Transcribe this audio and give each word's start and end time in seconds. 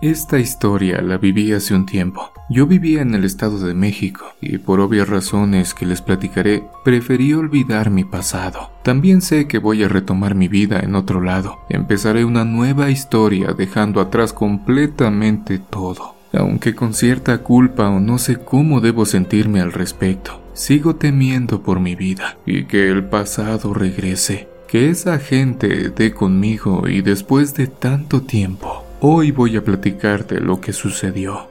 Esta 0.00 0.38
historia 0.38 1.02
la 1.02 1.18
viví 1.18 1.52
hace 1.52 1.74
un 1.74 1.84
tiempo. 1.84 2.30
Yo 2.48 2.68
vivía 2.68 3.02
en 3.02 3.16
el 3.16 3.24
Estado 3.24 3.58
de 3.58 3.74
México 3.74 4.26
y 4.40 4.58
por 4.58 4.78
obvias 4.78 5.08
razones 5.08 5.74
que 5.74 5.86
les 5.86 6.02
platicaré, 6.02 6.62
preferí 6.84 7.34
olvidar 7.34 7.90
mi 7.90 8.04
pasado. 8.04 8.70
También 8.84 9.22
sé 9.22 9.48
que 9.48 9.58
voy 9.58 9.82
a 9.82 9.88
retomar 9.88 10.36
mi 10.36 10.46
vida 10.46 10.78
en 10.78 10.94
otro 10.94 11.20
lado. 11.20 11.58
Empezaré 11.68 12.24
una 12.24 12.44
nueva 12.44 12.90
historia 12.90 13.54
dejando 13.54 14.00
atrás 14.00 14.32
completamente 14.32 15.58
todo. 15.58 16.14
Aunque 16.32 16.76
con 16.76 16.94
cierta 16.94 17.38
culpa 17.38 17.88
o 17.88 17.98
no 17.98 18.18
sé 18.18 18.36
cómo 18.36 18.80
debo 18.80 19.04
sentirme 19.04 19.60
al 19.60 19.72
respecto, 19.72 20.40
sigo 20.52 20.94
temiendo 20.94 21.64
por 21.64 21.80
mi 21.80 21.96
vida 21.96 22.38
y 22.46 22.66
que 22.66 22.88
el 22.88 23.02
pasado 23.02 23.74
regrese, 23.74 24.48
que 24.68 24.90
esa 24.90 25.18
gente 25.18 25.88
dé 25.88 26.14
conmigo 26.14 26.86
y 26.86 27.00
después 27.00 27.54
de 27.54 27.66
tanto 27.66 28.22
tiempo 28.22 28.84
Hoy 29.00 29.30
voy 29.30 29.56
a 29.56 29.62
platicarte 29.62 30.40
lo 30.40 30.60
que 30.60 30.72
sucedió. 30.72 31.48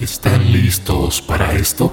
¿Están 0.00 0.52
listos 0.52 1.22
para 1.22 1.52
esto? 1.52 1.92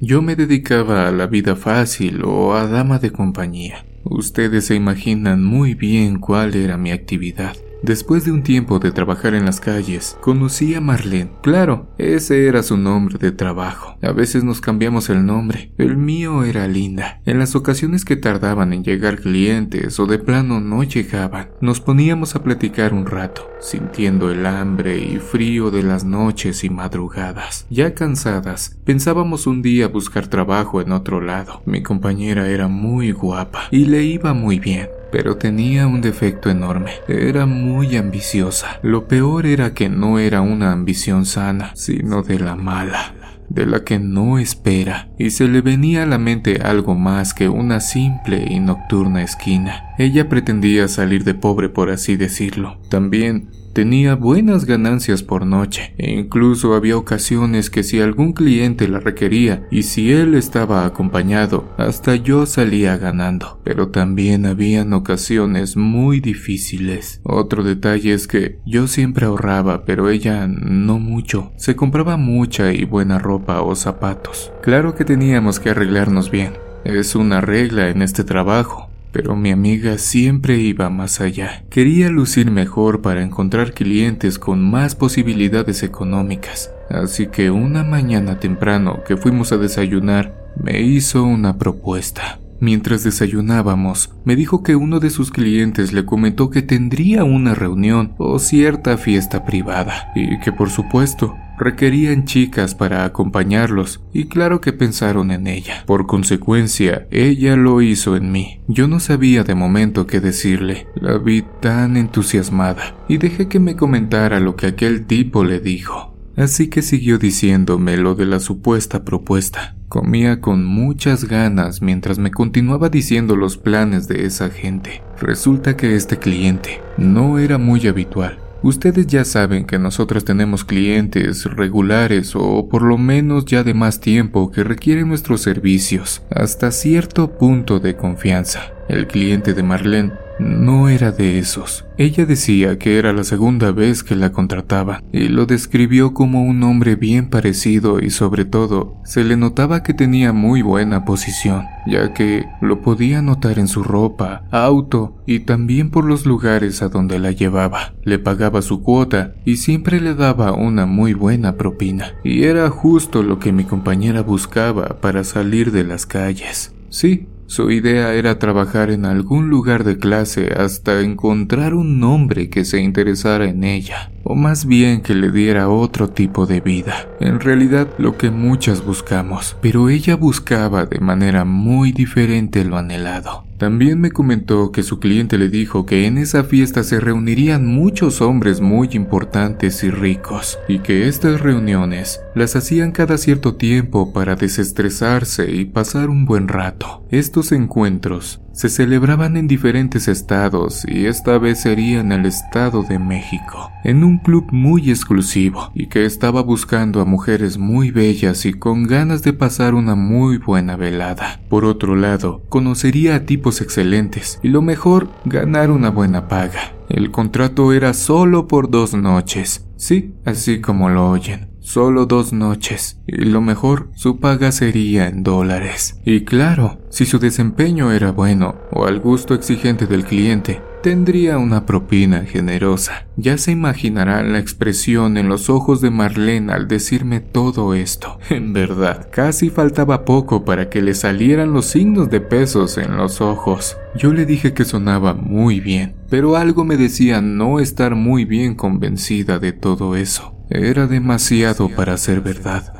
Yo 0.00 0.22
me 0.22 0.36
dedicaba 0.36 1.06
a 1.06 1.12
la 1.12 1.26
vida 1.26 1.54
fácil 1.54 2.22
o 2.24 2.54
a 2.54 2.66
dama 2.66 2.98
de 2.98 3.12
compañía. 3.12 3.84
Ustedes 4.04 4.68
se 4.68 4.74
imaginan 4.74 5.44
muy 5.44 5.74
bien 5.74 6.18
cuál 6.18 6.54
era 6.54 6.78
mi 6.78 6.92
actividad. 6.92 7.54
Después 7.82 8.24
de 8.24 8.30
un 8.30 8.44
tiempo 8.44 8.78
de 8.78 8.92
trabajar 8.92 9.34
en 9.34 9.44
las 9.44 9.58
calles, 9.58 10.16
conocí 10.20 10.76
a 10.76 10.80
Marlene. 10.80 11.32
Claro, 11.42 11.88
ese 11.98 12.46
era 12.46 12.62
su 12.62 12.76
nombre 12.76 13.18
de 13.18 13.32
trabajo. 13.32 13.96
A 14.02 14.12
veces 14.12 14.44
nos 14.44 14.60
cambiamos 14.60 15.10
el 15.10 15.26
nombre. 15.26 15.72
El 15.78 15.96
mío 15.96 16.44
era 16.44 16.68
Linda. 16.68 17.20
En 17.26 17.40
las 17.40 17.56
ocasiones 17.56 18.04
que 18.04 18.14
tardaban 18.14 18.72
en 18.72 18.84
llegar 18.84 19.18
clientes 19.18 19.98
o 19.98 20.06
de 20.06 20.20
plano 20.20 20.60
no 20.60 20.84
llegaban, 20.84 21.50
nos 21.60 21.80
poníamos 21.80 22.36
a 22.36 22.44
platicar 22.44 22.94
un 22.94 23.04
rato, 23.04 23.50
sintiendo 23.60 24.30
el 24.30 24.46
hambre 24.46 24.98
y 24.98 25.18
frío 25.18 25.72
de 25.72 25.82
las 25.82 26.04
noches 26.04 26.62
y 26.62 26.70
madrugadas. 26.70 27.66
Ya 27.68 27.94
cansadas, 27.94 28.78
pensábamos 28.84 29.48
un 29.48 29.60
día 29.60 29.88
buscar 29.88 30.28
trabajo 30.28 30.80
en 30.80 30.92
otro 30.92 31.20
lado. 31.20 31.62
Mi 31.66 31.82
compañera 31.82 32.48
era 32.48 32.68
muy 32.68 33.10
guapa 33.10 33.64
y 33.72 33.86
le 33.86 34.04
iba 34.04 34.34
muy 34.34 34.60
bien 34.60 34.88
pero 35.12 35.36
tenía 35.36 35.86
un 35.86 36.00
defecto 36.00 36.50
enorme. 36.50 36.92
Era 37.06 37.46
muy 37.46 37.96
ambiciosa. 37.96 38.80
Lo 38.82 39.06
peor 39.06 39.46
era 39.46 39.74
que 39.74 39.88
no 39.88 40.18
era 40.18 40.40
una 40.40 40.72
ambición 40.72 41.26
sana, 41.26 41.70
sino 41.76 42.22
de 42.22 42.40
la 42.40 42.56
mala 42.56 43.14
de 43.48 43.66
la 43.66 43.84
que 43.84 43.98
no 43.98 44.38
espera, 44.38 45.10
y 45.18 45.30
se 45.30 45.46
le 45.46 45.60
venía 45.60 46.04
a 46.04 46.06
la 46.06 46.18
mente 46.18 46.62
algo 46.62 46.94
más 46.94 47.34
que 47.34 47.50
una 47.50 47.80
simple 47.80 48.46
y 48.48 48.60
nocturna 48.60 49.22
esquina. 49.22 49.94
Ella 49.98 50.28
pretendía 50.28 50.88
salir 50.88 51.24
de 51.24 51.34
pobre 51.34 51.68
por 51.68 51.90
así 51.90 52.16
decirlo. 52.16 52.80
También 52.88 53.50
Tenía 53.72 54.16
buenas 54.16 54.66
ganancias 54.66 55.22
por 55.22 55.46
noche 55.46 55.94
e 55.96 56.10
incluso 56.12 56.74
había 56.74 56.98
ocasiones 56.98 57.70
que 57.70 57.82
si 57.82 58.00
algún 58.00 58.34
cliente 58.34 58.86
la 58.86 59.00
requería 59.00 59.66
y 59.70 59.84
si 59.84 60.12
él 60.12 60.34
estaba 60.34 60.84
acompañado, 60.84 61.72
hasta 61.78 62.16
yo 62.16 62.44
salía 62.44 62.98
ganando. 62.98 63.60
Pero 63.64 63.88
también 63.88 64.44
habían 64.44 64.92
ocasiones 64.92 65.78
muy 65.78 66.20
difíciles. 66.20 67.20
Otro 67.22 67.64
detalle 67.64 68.12
es 68.12 68.28
que 68.28 68.58
yo 68.66 68.86
siempre 68.88 69.24
ahorraba, 69.24 69.86
pero 69.86 70.10
ella 70.10 70.46
no 70.46 70.98
mucho. 70.98 71.52
Se 71.56 71.74
compraba 71.74 72.18
mucha 72.18 72.74
y 72.74 72.84
buena 72.84 73.18
ropa 73.18 73.62
o 73.62 73.74
zapatos. 73.74 74.52
Claro 74.62 74.94
que 74.94 75.06
teníamos 75.06 75.60
que 75.60 75.70
arreglarnos 75.70 76.30
bien. 76.30 76.52
Es 76.84 77.14
una 77.14 77.40
regla 77.40 77.88
en 77.88 78.02
este 78.02 78.22
trabajo. 78.24 78.91
Pero 79.12 79.36
mi 79.36 79.50
amiga 79.50 79.98
siempre 79.98 80.56
iba 80.56 80.90
más 80.90 81.20
allá. 81.20 81.64
Quería 81.70 82.08
lucir 82.08 82.50
mejor 82.50 83.02
para 83.02 83.22
encontrar 83.22 83.74
clientes 83.74 84.38
con 84.38 84.68
más 84.68 84.94
posibilidades 84.94 85.82
económicas. 85.82 86.72
Así 86.88 87.26
que 87.26 87.50
una 87.50 87.84
mañana 87.84 88.40
temprano 88.40 89.04
que 89.06 89.16
fuimos 89.16 89.52
a 89.52 89.58
desayunar, 89.58 90.34
me 90.56 90.80
hizo 90.80 91.22
una 91.24 91.58
propuesta. 91.58 92.41
Mientras 92.62 93.02
desayunábamos, 93.02 94.14
me 94.24 94.36
dijo 94.36 94.62
que 94.62 94.76
uno 94.76 95.00
de 95.00 95.10
sus 95.10 95.32
clientes 95.32 95.92
le 95.92 96.04
comentó 96.04 96.48
que 96.48 96.62
tendría 96.62 97.24
una 97.24 97.56
reunión 97.56 98.14
o 98.18 98.38
cierta 98.38 98.96
fiesta 98.98 99.44
privada 99.44 100.12
y 100.14 100.38
que 100.38 100.52
por 100.52 100.70
supuesto 100.70 101.34
requerían 101.58 102.24
chicas 102.24 102.76
para 102.76 103.04
acompañarlos, 103.04 104.00
y 104.12 104.26
claro 104.26 104.60
que 104.60 104.72
pensaron 104.72 105.32
en 105.32 105.48
ella. 105.48 105.82
Por 105.86 106.06
consecuencia, 106.06 107.08
ella 107.10 107.56
lo 107.56 107.82
hizo 107.82 108.14
en 108.16 108.30
mí. 108.30 108.60
Yo 108.68 108.86
no 108.86 109.00
sabía 109.00 109.42
de 109.42 109.56
momento 109.56 110.06
qué 110.06 110.20
decirle. 110.20 110.86
La 110.94 111.18
vi 111.18 111.42
tan 111.60 111.96
entusiasmada, 111.96 112.94
y 113.08 113.18
dejé 113.18 113.48
que 113.48 113.58
me 113.58 113.74
comentara 113.74 114.38
lo 114.38 114.54
que 114.54 114.68
aquel 114.68 115.06
tipo 115.06 115.42
le 115.42 115.58
dijo. 115.58 116.11
Así 116.36 116.68
que 116.68 116.82
siguió 116.82 117.18
diciéndome 117.18 117.96
lo 117.96 118.14
de 118.14 118.26
la 118.26 118.40
supuesta 118.40 119.04
propuesta. 119.04 119.76
Comía 119.88 120.40
con 120.40 120.64
muchas 120.64 121.24
ganas 121.24 121.82
mientras 121.82 122.18
me 122.18 122.30
continuaba 122.30 122.88
diciendo 122.88 123.36
los 123.36 123.58
planes 123.58 124.08
de 124.08 124.24
esa 124.24 124.48
gente. 124.48 125.02
Resulta 125.20 125.76
que 125.76 125.94
este 125.94 126.16
cliente 126.16 126.80
no 126.96 127.38
era 127.38 127.58
muy 127.58 127.86
habitual. 127.86 128.38
Ustedes 128.62 129.08
ya 129.08 129.24
saben 129.24 129.66
que 129.66 129.78
nosotros 129.80 130.24
tenemos 130.24 130.64
clientes 130.64 131.44
regulares 131.44 132.34
o 132.36 132.68
por 132.68 132.82
lo 132.82 132.96
menos 132.96 133.44
ya 133.44 133.64
de 133.64 133.74
más 133.74 133.98
tiempo 133.98 134.52
que 134.52 134.62
requieren 134.62 135.08
nuestros 135.08 135.42
servicios 135.42 136.22
hasta 136.30 136.70
cierto 136.70 137.36
punto 137.36 137.80
de 137.80 137.96
confianza. 137.96 138.72
El 138.88 139.08
cliente 139.08 139.52
de 139.52 139.64
Marlene 139.64 140.12
no 140.42 140.88
era 140.88 141.12
de 141.12 141.38
esos. 141.38 141.84
Ella 141.98 142.26
decía 142.26 142.78
que 142.78 142.98
era 142.98 143.12
la 143.12 143.24
segunda 143.24 143.70
vez 143.70 144.02
que 144.02 144.16
la 144.16 144.32
contrataba 144.32 145.02
y 145.12 145.28
lo 145.28 145.46
describió 145.46 146.14
como 146.14 146.44
un 146.44 146.62
hombre 146.62 146.96
bien 146.96 147.28
parecido 147.30 148.00
y 148.00 148.10
sobre 148.10 148.44
todo 148.44 148.96
se 149.04 149.24
le 149.24 149.36
notaba 149.36 149.82
que 149.82 149.94
tenía 149.94 150.32
muy 150.32 150.62
buena 150.62 151.04
posición, 151.04 151.64
ya 151.86 152.12
que 152.12 152.46
lo 152.60 152.80
podía 152.80 153.22
notar 153.22 153.58
en 153.58 153.68
su 153.68 153.82
ropa, 153.82 154.44
auto 154.50 155.16
y 155.26 155.40
también 155.40 155.90
por 155.90 156.04
los 156.04 156.26
lugares 156.26 156.82
a 156.82 156.88
donde 156.88 157.18
la 157.18 157.30
llevaba. 157.30 157.94
Le 158.02 158.18
pagaba 158.18 158.62
su 158.62 158.82
cuota 158.82 159.34
y 159.44 159.56
siempre 159.56 160.00
le 160.00 160.14
daba 160.14 160.52
una 160.52 160.86
muy 160.86 161.14
buena 161.14 161.56
propina 161.56 162.14
y 162.24 162.44
era 162.44 162.68
justo 162.70 163.22
lo 163.22 163.38
que 163.38 163.52
mi 163.52 163.64
compañera 163.64 164.22
buscaba 164.22 165.00
para 165.00 165.24
salir 165.24 165.72
de 165.72 165.84
las 165.84 166.06
calles. 166.06 166.74
Sí, 166.88 167.26
su 167.52 167.70
idea 167.70 168.14
era 168.14 168.38
trabajar 168.38 168.90
en 168.90 169.04
algún 169.04 169.50
lugar 169.50 169.84
de 169.84 169.98
clase 169.98 170.54
hasta 170.56 171.02
encontrar 171.02 171.74
un 171.74 172.00
nombre 172.00 172.48
que 172.48 172.64
se 172.64 172.80
interesara 172.80 173.44
en 173.46 173.62
ella, 173.62 174.10
o 174.24 174.34
más 174.34 174.64
bien 174.64 175.02
que 175.02 175.14
le 175.14 175.30
diera 175.30 175.68
otro 175.68 176.08
tipo 176.08 176.46
de 176.46 176.62
vida. 176.62 177.06
En 177.20 177.40
realidad 177.40 177.88
lo 177.98 178.16
que 178.16 178.30
muchas 178.30 178.82
buscamos, 178.82 179.54
pero 179.60 179.90
ella 179.90 180.16
buscaba 180.16 180.86
de 180.86 181.00
manera 181.00 181.44
muy 181.44 181.92
diferente 181.92 182.64
lo 182.64 182.78
anhelado. 182.78 183.44
También 183.58 184.00
me 184.00 184.10
comentó 184.10 184.72
que 184.72 184.82
su 184.82 184.98
cliente 184.98 185.38
le 185.38 185.48
dijo 185.48 185.86
que 185.86 186.06
en 186.06 186.18
esa 186.18 186.42
fiesta 186.42 186.82
se 186.82 186.98
reunirían 186.98 187.64
muchos 187.64 188.20
hombres 188.20 188.60
muy 188.60 188.88
importantes 188.92 189.84
y 189.84 189.90
ricos, 189.90 190.58
y 190.66 190.80
que 190.80 191.06
estas 191.06 191.40
reuniones 191.42 192.20
las 192.34 192.56
hacían 192.56 192.92
cada 192.92 193.18
cierto 193.18 193.56
tiempo 193.56 194.12
para 194.12 194.36
desestresarse 194.36 195.50
y 195.50 195.64
pasar 195.66 196.10
un 196.10 196.24
buen 196.24 196.48
rato. 196.48 197.04
Estos 197.10 197.52
encuentros 197.52 198.40
se 198.52 198.68
celebraban 198.68 199.36
en 199.36 199.48
diferentes 199.48 200.08
estados 200.08 200.84
y 200.86 201.06
esta 201.06 201.38
vez 201.38 201.60
sería 201.60 202.00
en 202.00 202.12
el 202.12 202.26
estado 202.26 202.82
de 202.82 202.98
México, 202.98 203.70
en 203.84 204.04
un 204.04 204.18
club 204.18 204.46
muy 204.50 204.90
exclusivo 204.90 205.70
y 205.74 205.86
que 205.86 206.04
estaba 206.04 206.42
buscando 206.42 207.00
a 207.00 207.04
mujeres 207.04 207.58
muy 207.58 207.90
bellas 207.90 208.44
y 208.44 208.52
con 208.52 208.84
ganas 208.84 209.22
de 209.22 209.32
pasar 209.32 209.74
una 209.74 209.94
muy 209.94 210.38
buena 210.38 210.76
velada. 210.76 211.40
Por 211.48 211.64
otro 211.64 211.96
lado, 211.96 212.42
conocería 212.48 213.16
a 213.16 213.26
tipos 213.26 213.60
excelentes 213.60 214.38
y 214.42 214.48
lo 214.48 214.62
mejor, 214.62 215.08
ganar 215.24 215.70
una 215.70 215.90
buena 215.90 216.28
paga. 216.28 216.72
El 216.88 217.10
contrato 217.10 217.72
era 217.72 217.94
solo 217.94 218.46
por 218.46 218.70
dos 218.70 218.92
noches, 218.92 219.66
sí, 219.76 220.14
así 220.24 220.60
como 220.60 220.90
lo 220.90 221.10
oyen. 221.10 221.51
Solo 221.62 222.06
dos 222.06 222.32
noches, 222.32 222.98
y 223.06 223.24
lo 223.24 223.40
mejor, 223.40 223.90
su 223.94 224.18
paga 224.18 224.50
sería 224.50 225.06
en 225.06 225.22
dólares. 225.22 225.96
Y 226.04 226.22
claro, 226.22 226.80
si 226.90 227.06
su 227.06 227.20
desempeño 227.20 227.92
era 227.92 228.10
bueno 228.10 228.56
o 228.72 228.84
al 228.86 228.98
gusto 228.98 229.32
exigente 229.32 229.86
del 229.86 230.04
cliente, 230.04 230.60
tendría 230.82 231.38
una 231.38 231.64
propina 231.64 232.24
generosa. 232.24 233.06
Ya 233.16 233.38
se 233.38 233.52
imaginarán 233.52 234.32
la 234.32 234.40
expresión 234.40 235.16
en 235.16 235.28
los 235.28 235.48
ojos 235.48 235.80
de 235.80 235.90
Marlene 235.90 236.52
al 236.52 236.66
decirme 236.66 237.20
todo 237.20 237.74
esto. 237.74 238.18
En 238.28 238.52
verdad, 238.52 239.08
casi 239.12 239.48
faltaba 239.48 240.04
poco 240.04 240.44
para 240.44 240.68
que 240.68 240.82
le 240.82 240.94
salieran 240.94 241.52
los 241.52 241.66
signos 241.66 242.10
de 242.10 242.20
pesos 242.20 242.76
en 242.76 242.96
los 242.96 243.20
ojos. 243.20 243.76
Yo 243.94 244.12
le 244.12 244.26
dije 244.26 244.52
que 244.52 244.64
sonaba 244.64 245.14
muy 245.14 245.60
bien, 245.60 245.94
pero 246.10 246.36
algo 246.36 246.64
me 246.64 246.76
decía 246.76 247.20
no 247.20 247.60
estar 247.60 247.94
muy 247.94 248.24
bien 248.24 248.56
convencida 248.56 249.38
de 249.38 249.52
todo 249.52 249.94
eso. 249.94 250.41
Era 250.54 250.86
demasiado 250.86 251.70
para 251.70 251.96
ser 251.96 252.20
verdad. 252.20 252.74